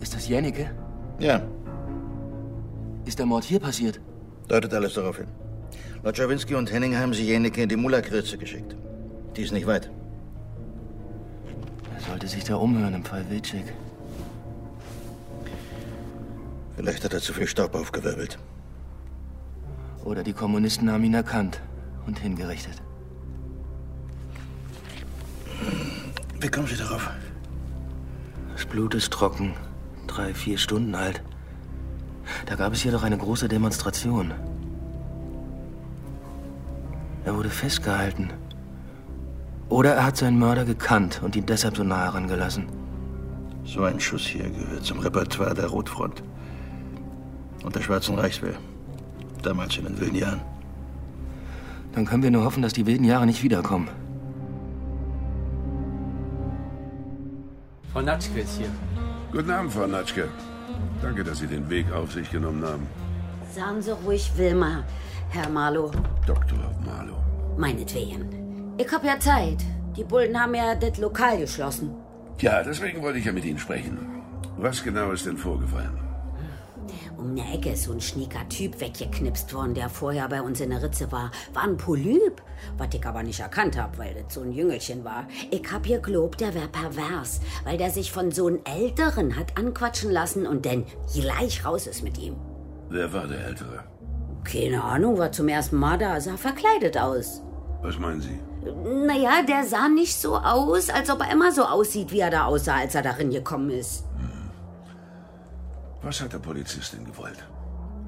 Ist 0.01 0.15
das 0.15 0.29
Jennecke? 0.29 0.75
Ja, 1.19 1.41
Ist 3.13 3.19
der 3.19 3.27
Mord 3.27 3.45
hier 3.45 3.61
passiert? 3.61 4.01
deutet 4.49 4.73
alles 4.73 4.95
darauf 4.95 5.19
hin. 5.19 5.27
Laut 6.03 6.17
Schawinski 6.17 6.55
und 6.55 6.73
Henning 6.73 6.97
haben 6.97 7.13
sie 7.13 7.27
Jeneke 7.27 7.63
in 7.63 7.69
die 7.69 7.77
Mulakritze 7.77 8.39
geschickt. 8.39 8.75
Die 9.37 9.43
ist 9.43 9.53
nicht 9.53 9.67
weit. 9.67 9.91
Er 11.95 12.01
sollte 12.09 12.27
sich 12.27 12.43
da 12.43 12.55
umhören 12.57 12.95
im 12.95 13.05
Fall 13.05 13.29
Wilczek. 13.29 13.75
Vielleicht 16.75 17.05
hat 17.05 17.13
er 17.13 17.21
zu 17.21 17.35
viel 17.35 17.47
Staub 17.47 17.75
aufgewirbelt. 17.75 18.39
Oder 20.07 20.23
die 20.23 20.33
Kommunisten 20.33 20.91
haben 20.91 21.05
ihn 21.05 21.13
erkannt 21.13 21.61
und 22.07 22.19
hingerichtet. 22.19 22.81
Wie 26.41 26.49
kommen 26.49 26.67
Sie 26.67 26.77
darauf? 26.77 27.11
Das 28.55 28.65
Blut 28.65 28.95
ist 28.95 29.13
trocken. 29.13 29.53
Drei, 30.07 30.33
vier 30.33 30.57
Stunden 30.57 30.95
alt. 30.95 31.23
Da 32.53 32.59
gab 32.59 32.75
es 32.75 32.83
hier 32.83 32.93
doch 32.93 33.03
eine 33.03 33.17
große 33.17 33.49
Demonstration. 33.49 34.31
Er 37.25 37.35
wurde 37.35 37.49
festgehalten. 37.49 38.29
Oder 39.71 39.95
er 39.95 40.05
hat 40.05 40.19
seinen 40.19 40.39
Mörder 40.39 40.67
gekannt 40.67 41.23
und 41.25 41.35
ihn 41.35 41.47
deshalb 41.47 41.79
so 41.79 41.83
nah 41.83 42.05
herangelassen. 42.05 42.67
So 43.65 43.85
ein 43.85 43.99
Schuss 43.99 44.27
hier 44.27 44.51
gehört 44.51 44.85
zum 44.85 44.99
Repertoire 44.99 45.55
der 45.55 45.69
Rotfront. 45.69 46.23
Und 47.65 47.75
der 47.75 47.81
Schwarzen 47.81 48.19
Reichswehr. 48.19 48.57
Damals 49.43 49.79
in 49.79 49.85
den 49.85 49.99
wilden 49.99 50.17
Jahren. 50.17 50.43
Dann 51.93 52.05
können 52.05 52.23
wir 52.23 52.31
nur 52.31 52.45
hoffen, 52.45 52.63
dass 52.63 52.75
die 52.75 52.85
wilden 52.85 53.05
Jahre 53.05 53.25
nicht 53.25 53.43
wiederkommen. 53.43 53.89
Frau 57.95 58.03
Natschke 58.03 58.41
ist 58.41 58.59
hier. 58.59 58.69
Guten 59.33 59.51
Abend, 59.51 59.73
Frau 59.73 59.87
Natschke. 59.87 60.29
Danke, 61.03 61.25
dass 61.25 61.39
Sie 61.39 61.49
den 61.49 61.69
Weg 61.69 61.93
auf 61.93 62.13
sich 62.13 62.31
genommen 62.31 62.65
haben. 62.65 62.87
Sagen 63.53 63.83
Sie 63.83 63.93
ruhig 63.93 64.31
Wilma, 64.37 64.85
Herr 65.31 65.49
Marlow. 65.49 65.91
Dr. 66.27 66.59
Marlow. 66.87 67.19
Meinetwegen. 67.59 68.75
Ich 68.79 68.91
hab 68.91 69.05
ja 69.05 69.19
Zeit. 69.19 69.59
Die 69.97 70.05
Bullen 70.05 70.41
haben 70.41 70.55
ja 70.55 70.75
das 70.75 70.97
Lokal 70.99 71.39
geschlossen. 71.39 71.91
Ja, 72.41 72.63
deswegen 72.63 73.03
wollte 73.03 73.19
ich 73.19 73.25
ja 73.25 73.33
mit 73.33 73.45
Ihnen 73.45 73.59
sprechen. 73.59 73.99
Was 74.57 74.83
genau 74.83 75.11
ist 75.11 75.27
denn 75.27 75.37
vorgefallen? 75.37 75.99
Um 77.23 77.31
eine 77.31 77.55
Ecke 77.55 77.71
ist 77.71 77.85
so 77.85 77.93
ein 77.93 78.01
schnieker 78.01 78.49
Typ 78.49 78.81
weggeknipst 78.81 79.55
worden, 79.55 79.75
der 79.75 79.89
vorher 79.89 80.29
bei 80.29 80.43
uns 80.43 80.61
in 80.61 80.71
der 80.71 80.83
Ritze 80.83 81.13
war. 81.13 81.31
War 81.55 81.63
ein 81.63 81.77
Polyp, 81.77 82.43
was 82.77 82.89
ich 82.93 83.07
aber 83.07 83.23
nicht 83.23 83.39
erkannt 83.39 83.81
hab, 83.81 83.97
weil 83.97 84.13
das 84.13 84.35
so 84.35 84.41
ein 84.41 84.51
Jüngelchen 84.51 85.05
war. 85.05 85.29
Ich 85.53 85.63
hab 85.73 85.85
gelobt, 85.85 86.41
der 86.41 86.53
wär 86.53 86.67
pervers, 86.67 87.41
weil 87.63 87.79
der 87.79 87.91
sich 87.91 88.11
von 88.11 88.33
so 88.33 88.49
einem 88.49 88.59
Älteren 88.65 89.37
hat 89.37 89.57
anquatschen 89.57 90.11
lassen 90.11 90.49
und 90.49 90.67
dann 90.67 90.85
gleich 91.15 91.65
raus 91.65 91.87
ist 91.87 92.03
mit 92.03 92.19
ihm. 92.19 92.35
Wer 92.89 93.13
war 93.13 93.29
der 93.29 93.47
Ältere? 93.47 93.85
Keine 94.43 94.83
Ahnung, 94.83 95.17
war 95.17 95.31
zum 95.31 95.47
ersten 95.47 95.77
Mal 95.77 95.99
da, 95.99 96.21
sah 96.21 96.37
verkleidet 96.37 96.99
aus. 96.99 97.41
Was 97.83 98.01
meinen 98.01 98.21
Sie? 98.21 98.41
Naja, 99.07 99.43
der 99.47 99.65
sah 99.65 99.89
nicht 99.89 100.17
so 100.17 100.37
aus, 100.37 100.91
als 100.91 101.09
ob 101.09 101.21
er 101.21 101.31
immer 101.31 101.53
so 101.53 101.63
aussieht, 101.63 102.11
wie 102.11 102.21
er 102.21 102.31
da 102.31 102.47
aussah, 102.47 102.79
als 102.79 102.97
er 102.97 103.03
darin 103.03 103.31
gekommen 103.31 103.71
ist. 103.71 104.05
Was 106.03 106.21
hat 106.21 106.33
der 106.33 106.39
Polizist 106.39 106.93
denn 106.95 107.05
gewollt? 107.05 107.45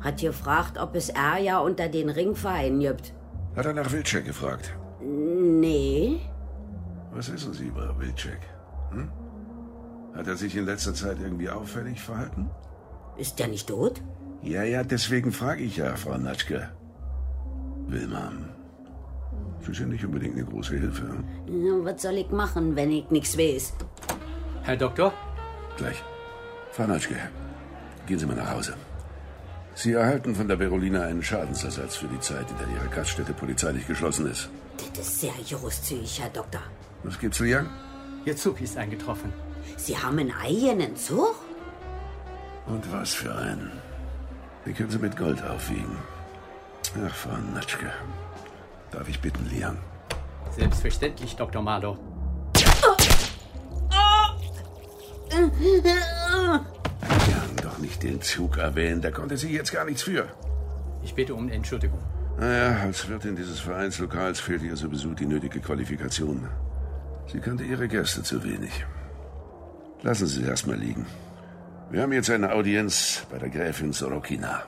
Hat 0.00 0.20
gefragt, 0.20 0.78
ob 0.78 0.94
es 0.96 1.08
er 1.10 1.38
ja 1.38 1.58
unter 1.60 1.88
den 1.88 2.10
Ringverein 2.10 2.80
gibt. 2.80 3.12
Hat 3.56 3.66
er 3.66 3.72
nach 3.72 3.90
Wilczek 3.92 4.24
gefragt? 4.26 4.74
Nee. 5.00 6.20
Was 7.12 7.32
wissen 7.32 7.52
Sie 7.52 7.66
über 7.68 7.98
Wilczek? 7.98 8.40
Hm? 8.90 9.10
Hat 10.14 10.26
er 10.26 10.36
sich 10.36 10.56
in 10.56 10.64
letzter 10.66 10.94
Zeit 10.94 11.18
irgendwie 11.20 11.48
auffällig 11.48 12.00
verhalten? 12.00 12.50
Ist 13.16 13.38
der 13.38 13.48
nicht 13.48 13.68
tot? 13.68 14.02
Ja, 14.42 14.62
ja, 14.64 14.82
deswegen 14.82 15.32
frage 15.32 15.62
ich 15.62 15.76
ja, 15.76 15.94
Frau 15.96 16.18
Natschke. 16.18 16.68
Wilma, 17.86 18.32
Sie 19.60 19.72
sind 19.72 19.90
nicht 19.90 20.04
unbedingt 20.04 20.34
eine 20.36 20.44
große 20.44 20.76
Hilfe. 20.76 21.02
hm? 21.46 21.84
Was 21.84 22.02
soll 22.02 22.14
ich 22.18 22.30
machen, 22.30 22.76
wenn 22.76 22.90
ich 22.90 23.10
nichts 23.10 23.38
weiß? 23.38 23.72
Herr 24.62 24.76
Doktor? 24.76 25.12
Gleich. 25.76 26.02
Frau 26.72 26.86
Natschke, 26.86 27.16
gehen 28.06 28.18
Sie 28.18 28.26
mal 28.26 28.36
nach 28.36 28.50
Hause. 28.50 28.74
Sie 29.74 29.92
erhalten 29.92 30.34
von 30.34 30.46
der 30.46 30.56
Berolina 30.56 31.02
einen 31.02 31.22
Schadensersatz 31.22 31.96
für 31.96 32.06
die 32.06 32.20
Zeit, 32.20 32.48
in 32.50 32.58
der 32.58 32.68
Ihre 32.68 32.88
Gaststätte 32.88 33.32
polizeilich 33.32 33.86
geschlossen 33.86 34.30
ist. 34.30 34.48
Das 34.96 35.08
ist 35.08 35.20
sehr 35.20 35.32
großzügig, 35.50 36.20
Herr 36.20 36.30
Doktor. 36.30 36.62
Was 37.02 37.18
gibt's, 37.18 37.40
Liang? 37.40 37.68
Ihr 38.24 38.36
Zug 38.36 38.60
ist 38.60 38.76
eingetroffen. 38.76 39.32
Sie 39.76 39.98
haben 39.98 40.18
einen 40.18 40.32
eigenen 40.32 40.96
Zug? 40.96 41.34
Und 42.66 42.90
was 42.92 43.12
für 43.12 43.34
einen. 43.34 43.72
Den 44.64 44.74
können 44.74 44.90
Sie 44.90 44.98
mit 44.98 45.16
Gold 45.16 45.42
aufwiegen. 45.42 45.98
Ach, 47.04 47.14
Frau 47.14 47.36
Natschke. 47.52 47.90
Darf 48.90 49.08
ich 49.08 49.20
bitten, 49.20 49.48
Liang? 49.50 49.76
Selbstverständlich, 50.56 51.34
Dr. 51.34 51.60
Marlow. 51.60 51.98
Liang, 52.56 52.72
doch 52.82 52.96
nicht 57.84 58.02
den 58.02 58.20
Zug 58.22 58.56
erwähnen. 58.56 59.00
Da 59.02 59.10
konnte 59.10 59.36
sie 59.36 59.52
jetzt 59.52 59.72
gar 59.72 59.84
nichts 59.84 60.02
für. 60.02 60.26
Ich 61.02 61.14
bitte 61.14 61.34
um 61.34 61.48
Entschuldigung. 61.48 62.00
Naja, 62.38 62.78
als 62.82 63.08
Wirtin 63.08 63.36
dieses 63.36 63.60
Vereinslokals 63.60 64.40
fehlt 64.40 64.62
ihr 64.62 64.76
sowieso 64.76 65.10
die 65.14 65.26
nötige 65.26 65.60
Qualifikation. 65.60 66.48
Sie 67.30 67.40
kannte 67.40 67.64
ihre 67.64 67.86
Gäste 67.86 68.22
zu 68.22 68.42
wenig. 68.42 68.84
Lassen 70.02 70.26
Sie 70.26 70.40
sie 70.40 70.48
erstmal 70.48 70.78
liegen. 70.78 71.06
Wir 71.90 72.02
haben 72.02 72.12
jetzt 72.12 72.30
eine 72.30 72.52
Audienz 72.52 73.26
bei 73.30 73.38
der 73.38 73.50
Gräfin 73.50 73.92
Sorokina. 73.92 74.64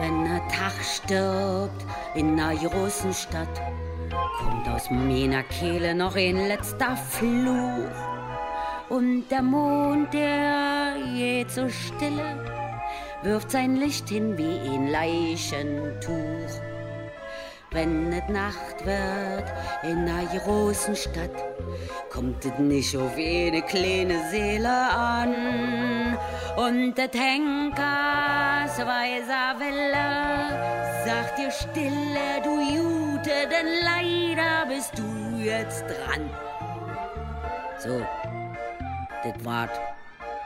Wenn 0.00 0.24
der 0.24 0.42
Tag 0.48 0.76
stirbt 0.82 1.84
in 2.14 2.38
einer 2.38 2.54
großen 2.56 3.12
Stadt, 3.12 3.60
kommt 4.38 4.68
aus 4.68 4.90
meiner 4.90 5.42
Kehle 5.42 5.94
noch 5.94 6.16
ein 6.16 6.36
letzter 6.48 6.96
Fluch. 6.96 8.17
Und 8.98 9.28
der 9.30 9.42
Mond, 9.42 10.12
der 10.12 10.96
geht 11.14 11.52
so 11.52 11.68
stille, 11.68 12.44
wirft 13.22 13.52
sein 13.52 13.76
Licht 13.76 14.08
hin 14.08 14.36
wie 14.36 14.58
ein 14.58 14.88
Leichentuch. 14.88 16.50
Wenn 17.70 18.12
es 18.12 18.28
Nacht 18.28 18.84
wird 18.84 19.44
in 19.84 19.98
einer 20.08 20.40
großen 20.40 20.96
Stadt, 20.96 21.30
kommt 22.10 22.44
es 22.44 22.58
nicht 22.58 22.96
auf 22.96 23.14
eine 23.16 23.62
kleine 23.62 24.18
Seele 24.32 24.68
an. 24.68 26.18
Und 26.56 26.96
der 26.96 27.10
Henkers 27.14 28.78
weißer 28.78 29.60
Welle 29.60 31.06
sagt 31.06 31.38
dir 31.38 31.52
stille, 31.52 32.42
du 32.42 32.58
Jute, 32.58 33.46
denn 33.48 33.68
leider 33.84 34.66
bist 34.66 34.98
du 34.98 35.38
jetzt 35.38 35.84
dran. 35.84 36.28
So, 37.78 38.04
das 39.24 39.44
war's. 39.44 39.70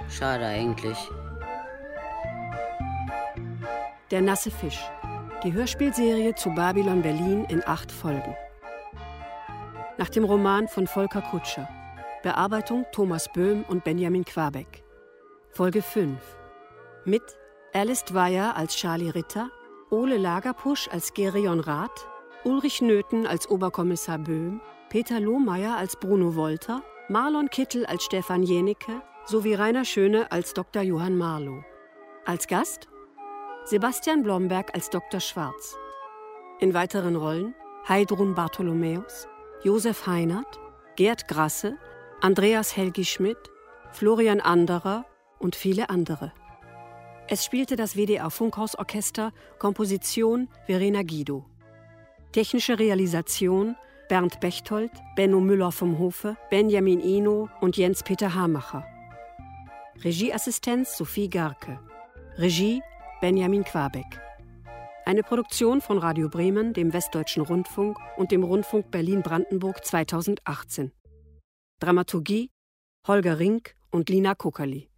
Schade 0.09 0.45
eigentlich. 0.47 0.99
Der 4.11 4.21
nasse 4.21 4.51
Fisch. 4.51 4.91
Die 5.43 5.53
Hörspielserie 5.53 6.35
zu 6.35 6.51
Babylon 6.51 7.03
Berlin 7.03 7.45
in 7.47 7.67
acht 7.67 7.91
Folgen. 7.91 8.37
Nach 9.99 10.09
dem 10.09 10.25
Roman 10.25 10.69
von 10.69 10.87
Volker 10.87 11.23
Kutscher. 11.23 11.69
Bearbeitung 12.23 12.87
Thomas 12.93 13.31
Böhm 13.33 13.65
und 13.69 13.83
Benjamin 13.83 14.25
Quabeck. 14.25 14.85
Folge 15.51 15.83
5. 15.83 16.21
Mit 17.05 17.23
Alice 17.75 18.05
Dwyer 18.05 18.55
als 18.57 18.77
Charlie 18.77 19.11
Ritter, 19.11 19.51
Ole 19.91 20.19
Lagerpusch 20.19 20.89
als 20.93 21.15
Gerion 21.15 21.61
Rath, 21.61 22.07
Ulrich 22.45 22.81
Nöthen 22.81 23.27
als 23.27 23.51
Oberkommissar 23.51 24.19
Böhm, 24.19 24.61
Peter 24.89 25.19
Lohmeier 25.19 25.77
als 25.77 25.97
Bruno 25.97 26.37
Wolter, 26.37 26.83
Marlon 27.09 27.51
Kittel 27.51 27.85
als 27.85 28.05
Stefan 28.05 28.45
Jenicke 28.45 29.03
sowie 29.27 29.55
Rainer 29.55 29.85
Schöne 29.85 30.31
als 30.31 30.55
Dr. 30.55 30.83
Johann 30.83 31.17
Marlow. 31.17 31.65
Als 32.25 32.47
Gast 32.47 32.89
Sebastian 33.65 34.23
Blomberg 34.23 34.73
als 34.73 34.89
Dr. 34.89 35.19
Schwarz. 35.19 35.77
In 36.61 36.75
weiteren 36.75 37.17
Rollen 37.17 37.55
Heidrun 37.89 38.37
Bartholomäus, 38.37 39.27
Josef 39.65 40.07
Heinert, 40.07 40.61
Gerd 40.95 41.27
Grasse, 41.27 41.77
Andreas 42.21 42.77
Helgi 42.77 43.05
Schmidt, 43.05 43.51
Florian 43.91 44.41
Anderer 44.41 45.05
und 45.41 45.57
viele 45.57 45.91
andere. 45.91 46.33
Es 47.27 47.45
spielte 47.45 47.75
das 47.75 47.97
WDR 47.97 48.31
Funkhausorchester, 48.31 49.33
Komposition 49.59 50.49
Verena 50.67 51.03
Guido. 51.03 51.47
Technische 52.31 52.79
Realisation 52.79 53.75
Bernd 54.13 54.41
Bechtold, 54.41 54.91
Benno 55.17 55.41
Müller 55.41 55.73
vom 55.73 55.99
Hofe, 55.99 56.37
Benjamin 56.51 57.01
Ino 57.01 57.49
und 57.63 57.79
Jens-Peter 57.79 58.35
Hamacher. 58.35 58.85
Regieassistenz 60.05 60.99
Sophie 60.99 61.31
Garke. 61.31 61.81
Regie 62.37 62.83
Benjamin 63.23 63.65
Quabeck. 63.65 64.21
Eine 65.07 65.23
Produktion 65.23 65.81
von 65.81 65.97
Radio 65.97 66.29
Bremen, 66.29 66.75
dem 66.75 66.93
Westdeutschen 66.93 67.43
Rundfunk 67.43 67.97
und 68.19 68.33
dem 68.33 68.45
Rundfunk 68.45 68.91
Berlin-Brandenburg 68.91 69.83
2018. 69.83 70.93
Dramaturgie 71.81 72.51
Holger 73.09 73.39
Rink 73.39 73.77
und 73.91 74.11
Lina 74.11 74.35
Kuckerli. 74.35 74.92